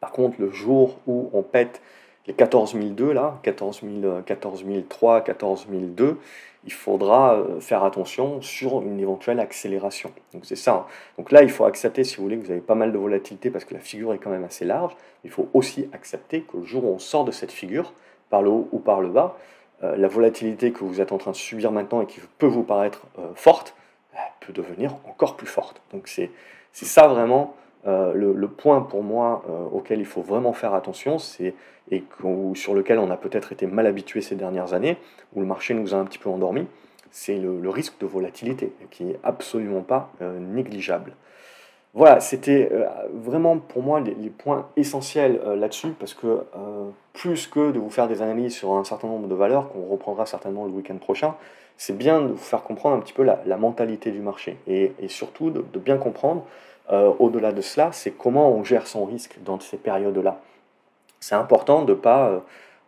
Par 0.00 0.12
contre, 0.12 0.36
le 0.40 0.50
jour 0.50 0.98
où 1.06 1.30
on 1.32 1.42
pète 1.42 1.82
les 2.26 2.34
14 2.34 2.74
002 2.74 3.12
là, 3.12 3.38
14 3.42 3.82
003, 4.88 5.20
14 5.22 5.66
002, 5.68 6.18
il 6.64 6.72
faudra 6.72 7.34
euh, 7.34 7.60
faire 7.60 7.84
attention 7.84 8.40
sur 8.40 8.82
une 8.82 9.00
éventuelle 9.00 9.40
accélération. 9.40 10.12
Donc 10.32 10.44
c'est 10.46 10.56
ça. 10.56 10.72
Hein. 10.72 10.86
Donc 11.18 11.32
là, 11.32 11.42
il 11.42 11.50
faut 11.50 11.64
accepter, 11.64 12.04
si 12.04 12.16
vous 12.16 12.22
voulez, 12.22 12.38
que 12.38 12.44
vous 12.44 12.52
avez 12.52 12.60
pas 12.60 12.74
mal 12.74 12.92
de 12.92 12.98
volatilité 12.98 13.50
parce 13.50 13.64
que 13.64 13.74
la 13.74 13.80
figure 13.80 14.12
est 14.14 14.18
quand 14.18 14.30
même 14.30 14.44
assez 14.44 14.64
large. 14.64 14.96
Il 15.24 15.30
faut 15.30 15.48
aussi 15.54 15.88
accepter 15.92 16.42
que 16.42 16.58
le 16.58 16.64
jour 16.64 16.84
où 16.84 16.88
on 16.88 16.98
sort 16.98 17.24
de 17.24 17.32
cette 17.32 17.52
figure, 17.52 17.92
par 18.30 18.42
le 18.42 18.50
haut 18.50 18.68
ou 18.72 18.78
par 18.78 19.00
le 19.00 19.08
bas, 19.08 19.36
euh, 19.82 19.96
la 19.96 20.08
volatilité 20.08 20.72
que 20.72 20.84
vous 20.84 21.00
êtes 21.00 21.12
en 21.12 21.18
train 21.18 21.32
de 21.32 21.36
subir 21.36 21.72
maintenant 21.72 22.00
et 22.00 22.06
qui 22.06 22.20
peut 22.38 22.46
vous 22.46 22.62
paraître 22.62 23.06
euh, 23.18 23.32
forte, 23.34 23.74
peut 24.40 24.52
devenir 24.52 24.96
encore 25.08 25.36
plus 25.36 25.46
forte. 25.46 25.80
Donc 25.92 26.08
c'est 26.08 26.30
ça 26.72 27.06
vraiment 27.06 27.54
euh, 27.86 28.12
le, 28.14 28.48
point 28.48 28.80
pour 28.80 29.02
moi 29.02 29.42
euh, 29.48 29.64
auquel 29.72 29.98
il 29.98 30.06
faut 30.06 30.22
vraiment 30.22 30.52
faire 30.52 30.72
attention, 30.74 31.18
c'est 31.18 31.54
et 31.90 32.04
sur 32.54 32.74
lequel 32.74 33.00
on 33.00 33.10
a 33.10 33.16
peut-être 33.16 33.50
été 33.50 33.66
mal 33.66 33.86
habitué 33.86 34.20
ces 34.20 34.36
dernières 34.36 34.72
années, 34.72 34.96
où 35.34 35.40
le 35.40 35.46
marché 35.46 35.74
nous 35.74 35.94
a 35.94 35.98
un 35.98 36.04
petit 36.04 36.18
peu 36.18 36.30
endormi, 36.30 36.66
c'est 37.10 37.36
le, 37.36 37.68
risque 37.68 37.98
de 38.00 38.06
volatilité, 38.06 38.72
qui 38.90 39.10
est 39.10 39.18
absolument 39.24 39.82
pas 39.82 40.10
euh, 40.22 40.38
négligeable. 40.38 41.14
Voilà, 41.92 42.20
c'était 42.20 42.70
vraiment 43.12 43.58
pour 43.58 43.82
moi 43.82 44.00
les, 44.00 44.30
points 44.30 44.70
essentiels 44.76 45.38
là-dessus, 45.58 45.90
parce 45.90 46.14
que 46.14 46.38
plus 47.12 47.46
que 47.46 47.70
de 47.70 47.78
vous 47.78 47.90
faire 47.90 48.08
des 48.08 48.22
analyses 48.22 48.54
sur 48.54 48.72
un 48.72 48.84
certain 48.84 49.08
nombre 49.08 49.28
de 49.28 49.34
valeurs, 49.34 49.70
qu'on 49.70 49.84
reprendra 49.84 50.24
certainement 50.24 50.64
le 50.64 50.70
week-end 50.70 50.96
prochain, 50.96 51.34
c'est 51.76 51.94
bien 51.94 52.22
de 52.22 52.28
vous 52.28 52.36
faire 52.38 52.62
comprendre 52.62 52.96
un 52.96 53.00
petit 53.00 53.12
peu 53.12 53.24
la, 53.24 53.56
mentalité 53.58 54.10
du 54.10 54.20
marché, 54.20 54.56
et, 54.66 54.94
surtout 55.08 55.50
de, 55.50 55.62
de 55.70 55.78
bien 55.78 55.98
comprendre 55.98 56.46
euh, 56.90 57.12
au-delà 57.18 57.52
de 57.52 57.60
cela, 57.60 57.90
c'est 57.92 58.10
comment 58.10 58.50
on 58.50 58.64
gère 58.64 58.86
son 58.86 59.04
risque 59.04 59.38
dans 59.44 59.60
ces 59.60 59.76
périodes-là. 59.76 60.40
C'est 61.20 61.34
important 61.34 61.84
de, 61.84 61.94
pas, 61.94 62.28
euh, 62.28 62.38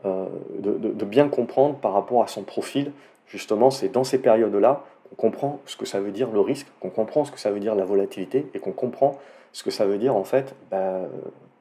euh, 0.04 0.26
de, 0.58 1.04
bien 1.04 1.28
comprendre 1.28 1.76
par 1.76 1.92
rapport 1.92 2.22
à 2.22 2.26
son 2.26 2.42
profil. 2.42 2.92
Justement, 3.28 3.70
c'est 3.70 3.88
dans 3.88 4.04
ces 4.04 4.18
périodes-là 4.18 4.84
qu'on 5.16 5.30
comprend 5.30 5.60
ce 5.66 5.76
que 5.76 5.86
ça 5.86 6.00
veut 6.00 6.10
dire 6.10 6.30
le 6.30 6.40
risque, 6.40 6.66
qu'on 6.80 6.90
comprend 6.90 7.24
ce 7.24 7.30
que 7.30 7.38
ça 7.38 7.50
veut 7.50 7.60
dire 7.60 7.74
la 7.74 7.84
volatilité 7.84 8.46
et 8.54 8.58
qu'on 8.58 8.72
comprend 8.72 9.18
ce 9.52 9.62
que 9.62 9.70
ça 9.70 9.86
veut 9.86 9.98
dire 9.98 10.16
en 10.16 10.24
fait 10.24 10.56
bah, 10.70 11.02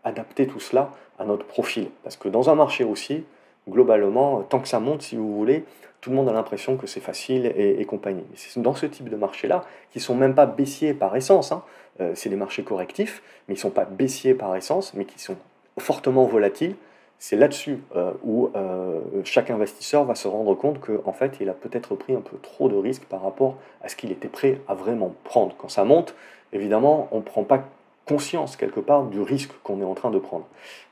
adapter 0.03 0.47
tout 0.47 0.59
cela 0.59 0.89
à 1.19 1.25
notre 1.25 1.45
profil. 1.45 1.89
Parce 2.03 2.17
que 2.17 2.29
dans 2.29 2.49
un 2.49 2.55
marché 2.55 2.83
aussi, 2.83 3.23
globalement, 3.69 4.41
tant 4.41 4.59
que 4.59 4.67
ça 4.67 4.79
monte, 4.79 5.01
si 5.01 5.15
vous 5.15 5.35
voulez, 5.35 5.63
tout 6.01 6.09
le 6.09 6.17
monde 6.17 6.27
a 6.27 6.33
l'impression 6.33 6.75
que 6.75 6.85
c'est 6.85 6.99
facile 6.99 7.45
et, 7.55 7.85
compagnie. 7.85 8.25
C'est 8.35 8.61
dans 8.61 8.75
ce 8.75 8.85
type 8.85 9.09
de 9.09 9.15
marché-là, 9.15 9.63
qui 9.91 10.01
sont 10.01 10.15
même 10.15 10.35
pas 10.35 10.45
baissiers 10.45 10.93
par 10.93 11.15
essence, 11.15 11.53
hein, 11.53 11.63
euh, 12.01 12.11
c'est 12.13 12.29
des 12.29 12.35
marchés 12.35 12.63
correctifs, 12.63 13.23
mais 13.47 13.53
ils 13.53 13.57
ne 13.57 13.61
sont 13.61 13.69
pas 13.69 13.85
baissiers 13.85 14.33
par 14.33 14.53
essence, 14.55 14.93
mais 14.93 15.05
qui 15.05 15.19
sont 15.19 15.37
fortement 15.77 16.25
volatiles. 16.25 16.75
C'est 17.19 17.37
là-dessus 17.37 17.79
euh, 17.95 18.11
où 18.25 18.49
euh, 18.53 18.99
chaque 19.23 19.49
investisseur 19.49 20.03
va 20.03 20.15
se 20.15 20.27
rendre 20.27 20.55
compte 20.55 20.81
qu'en 20.81 20.97
en 21.05 21.13
fait, 21.13 21.37
il 21.39 21.47
a 21.47 21.53
peut-être 21.53 21.95
pris 21.95 22.13
un 22.13 22.19
peu 22.19 22.35
trop 22.41 22.67
de 22.67 22.75
risques 22.75 23.05
par 23.05 23.23
rapport 23.23 23.55
à 23.81 23.87
ce 23.87 23.95
qu'il 23.95 24.11
était 24.11 24.27
prêt 24.27 24.59
à 24.67 24.73
vraiment 24.73 25.15
prendre. 25.23 25.55
Quand 25.57 25.69
ça 25.69 25.85
monte, 25.85 26.15
évidemment, 26.51 27.07
on 27.11 27.19
ne 27.19 27.21
prend 27.21 27.45
pas 27.45 27.63
conscience 28.05 28.57
quelque 28.57 28.81
part 28.81 29.03
du 29.05 29.21
risque 29.21 29.51
qu'on 29.63 29.79
est 29.79 29.85
en 29.85 29.93
train 29.93 30.11
de 30.11 30.19
prendre. 30.19 30.45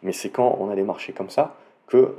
Mais 0.04 0.14
c'est 0.14 0.30
quand 0.30 0.56
on 0.62 0.70
a 0.70 0.76
des 0.76 0.84
marchés 0.84 1.12
comme 1.12 1.30
ça 1.30 1.58
que 1.92 2.16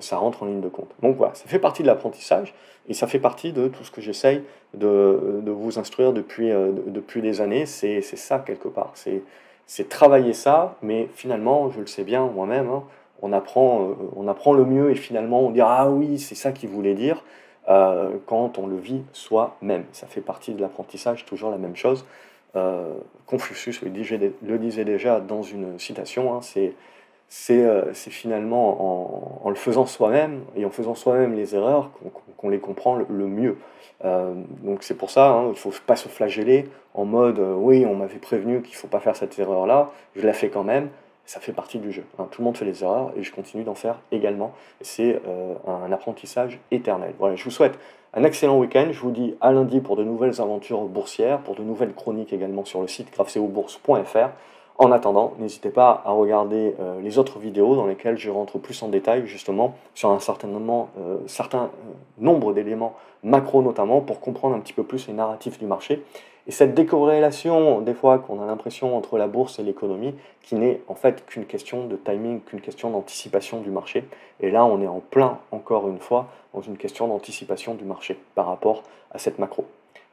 ça 0.00 0.16
rentre 0.16 0.42
en 0.42 0.46
ligne 0.46 0.60
de 0.60 0.68
compte. 0.68 0.88
Donc 1.02 1.16
voilà, 1.16 1.34
ça 1.34 1.46
fait 1.46 1.58
partie 1.58 1.82
de 1.82 1.86
l'apprentissage 1.86 2.54
et 2.88 2.94
ça 2.94 3.06
fait 3.06 3.18
partie 3.18 3.52
de 3.52 3.68
tout 3.68 3.84
ce 3.84 3.90
que 3.90 4.00
j'essaye 4.00 4.42
de, 4.74 5.42
vous 5.46 5.78
instruire 5.78 6.12
depuis, 6.12 6.50
depuis 6.86 7.20
des 7.20 7.40
années. 7.42 7.66
C'est 7.66 8.00
ça 8.02 8.38
quelque 8.38 8.68
part. 8.68 8.92
C'est 8.94 9.88
travailler 9.88 10.32
ça, 10.32 10.76
mais 10.82 11.08
finalement, 11.14 11.70
je 11.70 11.80
le 11.80 11.86
sais 11.86 12.04
bien 12.04 12.26
moi-même, 12.26 12.68
hein, 12.70 12.84
on, 13.20 13.32
apprend, 13.32 13.90
on 14.16 14.26
apprend 14.28 14.54
le 14.54 14.64
mieux 14.64 14.90
et 14.90 14.94
finalement 14.94 15.42
on 15.42 15.50
dit 15.50 15.60
Ah 15.60 15.90
oui, 15.90 16.18
c'est 16.18 16.34
ça 16.34 16.52
qu'il 16.52 16.70
voulait 16.70 16.94
dire 16.94 17.22
quand 17.66 18.58
on 18.58 18.66
le 18.66 18.76
vit 18.76 19.02
soi-même. 19.12 19.84
Ça 19.92 20.06
fait 20.06 20.22
partie 20.22 20.54
de 20.54 20.60
l'apprentissage, 20.62 21.26
toujours 21.26 21.50
la 21.50 21.58
même 21.58 21.76
chose. 21.76 22.06
Confucius 23.26 23.82
le 23.82 23.90
disait, 23.90 24.32
le 24.42 24.58
disait, 24.58 24.84
déjà 24.84 25.20
dans 25.20 25.42
une 25.42 25.78
citation, 25.78 26.34
hein, 26.34 26.40
c'est 26.42 26.72
euh, 27.50 27.90
c'est 27.94 28.10
finalement 28.10 29.44
en, 29.44 29.48
le 29.48 29.54
faisant 29.54 29.86
soi-même 29.86 30.42
et 30.56 30.64
en 30.64 30.70
faisant 30.70 30.94
soi-même 30.94 31.34
les 31.34 31.54
erreurs 31.54 31.90
qu'on 32.36 32.48
les 32.48 32.58
comprend 32.58 32.96
le, 32.96 33.26
mieux. 33.26 33.56
Euh, 34.04 34.34
donc 34.62 34.82
c'est 34.82 34.96
pour 34.96 35.10
ça, 35.10 35.30
hein, 35.30 35.44
il 35.46 35.50
ne 35.50 35.54
faut 35.54 35.72
pas 35.86 35.96
se 35.96 36.08
flageller 36.08 36.68
en 36.94 37.04
mode 37.04 37.38
euh, 37.38 37.54
oui, 37.54 37.86
on 37.86 37.94
m'avait 37.94 38.18
prévenu 38.18 38.60
qu'il 38.60 38.72
ne 38.72 38.76
faut 38.76 38.88
pas 38.88 39.00
faire 39.00 39.16
cette 39.16 39.38
erreur-là, 39.38 39.90
je 40.16 40.26
la 40.26 40.32
fais 40.32 40.48
quand 40.48 40.64
même. 40.64 40.90
Ça 41.24 41.38
fait 41.38 41.52
partie 41.52 41.78
du 41.78 41.92
jeu. 41.92 42.04
Hein. 42.18 42.26
Tout 42.32 42.40
le 42.40 42.46
monde 42.46 42.56
fait 42.56 42.64
les 42.64 42.82
erreurs 42.82 43.12
et 43.16 43.22
je 43.22 43.32
continue 43.32 43.62
d'en 43.62 43.76
faire 43.76 44.00
également. 44.10 44.52
C'est 44.80 45.22
un 45.68 45.92
apprentissage 45.92 46.58
éternel. 46.72 47.14
Voilà, 47.20 47.36
je 47.36 47.44
vous 47.44 47.52
souhaite 47.52 47.78
un 48.12 48.24
excellent 48.24 48.58
week-end. 48.58 48.88
Je 48.90 48.98
vous 48.98 49.12
dis 49.12 49.36
à 49.40 49.52
lundi 49.52 49.80
pour 49.80 49.94
de 49.94 50.02
nouvelles 50.02 50.40
aventures 50.40 50.82
boursières, 50.82 51.38
pour 51.38 51.54
de 51.54 51.62
nouvelles 51.62 51.94
chroniques 51.94 52.32
également 52.32 52.64
sur 52.64 52.80
le 52.80 52.88
site 52.88 53.12
grafceobourse.fr. 53.12 54.30
En 54.78 54.90
attendant, 54.90 55.34
n'hésitez 55.38 55.70
pas 55.70 56.02
à 56.04 56.12
regarder 56.12 56.74
euh, 56.80 57.00
les 57.00 57.18
autres 57.18 57.38
vidéos 57.38 57.76
dans 57.76 57.86
lesquelles 57.86 58.18
je 58.18 58.30
rentre 58.30 58.58
plus 58.58 58.82
en 58.82 58.88
détail 58.88 59.26
justement 59.26 59.76
sur 59.94 60.10
un 60.10 60.18
certain, 60.18 60.48
euh, 60.48 61.18
certain 61.26 61.70
nombre 62.18 62.52
d'éléments 62.52 62.94
macro 63.22 63.62
notamment 63.62 64.00
pour 64.00 64.20
comprendre 64.20 64.56
un 64.56 64.60
petit 64.60 64.72
peu 64.72 64.82
plus 64.82 65.06
les 65.06 65.14
narratifs 65.14 65.58
du 65.58 65.66
marché. 65.66 66.02
Et 66.48 66.50
cette 66.50 66.74
décorrélation, 66.74 67.80
des 67.82 67.94
fois, 67.94 68.18
qu'on 68.18 68.42
a 68.42 68.46
l'impression 68.46 68.96
entre 68.96 69.16
la 69.16 69.28
bourse 69.28 69.60
et 69.60 69.62
l'économie, 69.62 70.14
qui 70.42 70.56
n'est 70.56 70.80
en 70.88 70.96
fait 70.96 71.24
qu'une 71.24 71.44
question 71.44 71.86
de 71.86 71.94
timing, 71.94 72.40
qu'une 72.40 72.60
question 72.60 72.90
d'anticipation 72.90 73.60
du 73.60 73.70
marché. 73.70 74.04
Et 74.40 74.50
là, 74.50 74.64
on 74.64 74.80
est 74.80 74.88
en 74.88 74.98
plein, 74.98 75.38
encore 75.52 75.88
une 75.88 76.00
fois, 76.00 76.26
dans 76.52 76.60
une 76.60 76.76
question 76.76 77.06
d'anticipation 77.06 77.74
du 77.74 77.84
marché 77.84 78.18
par 78.34 78.46
rapport 78.46 78.82
à 79.12 79.18
cette 79.18 79.38
macro. 79.38 79.66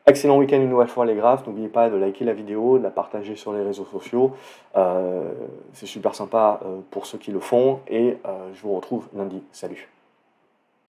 Excellent 0.09 0.39
week-end 0.39 0.55
une 0.55 0.69
nouvelle 0.69 0.87
fois 0.87 1.05
les 1.05 1.13
graphes. 1.13 1.45
N'oubliez 1.45 1.67
pas 1.67 1.87
de 1.91 1.95
liker 1.95 2.25
la 2.25 2.33
vidéo, 2.33 2.79
de 2.79 2.83
la 2.83 2.89
partager 2.89 3.35
sur 3.35 3.53
les 3.53 3.61
réseaux 3.61 3.85
sociaux. 3.85 4.31
Euh, 4.75 5.31
c'est 5.73 5.85
super 5.85 6.15
sympa 6.15 6.59
euh, 6.65 6.79
pour 6.89 7.05
ceux 7.05 7.19
qui 7.19 7.31
le 7.31 7.39
font. 7.39 7.79
Et 7.87 8.17
euh, 8.25 8.49
je 8.55 8.61
vous 8.63 8.75
retrouve 8.75 9.07
lundi. 9.15 9.43
Salut 9.51 9.87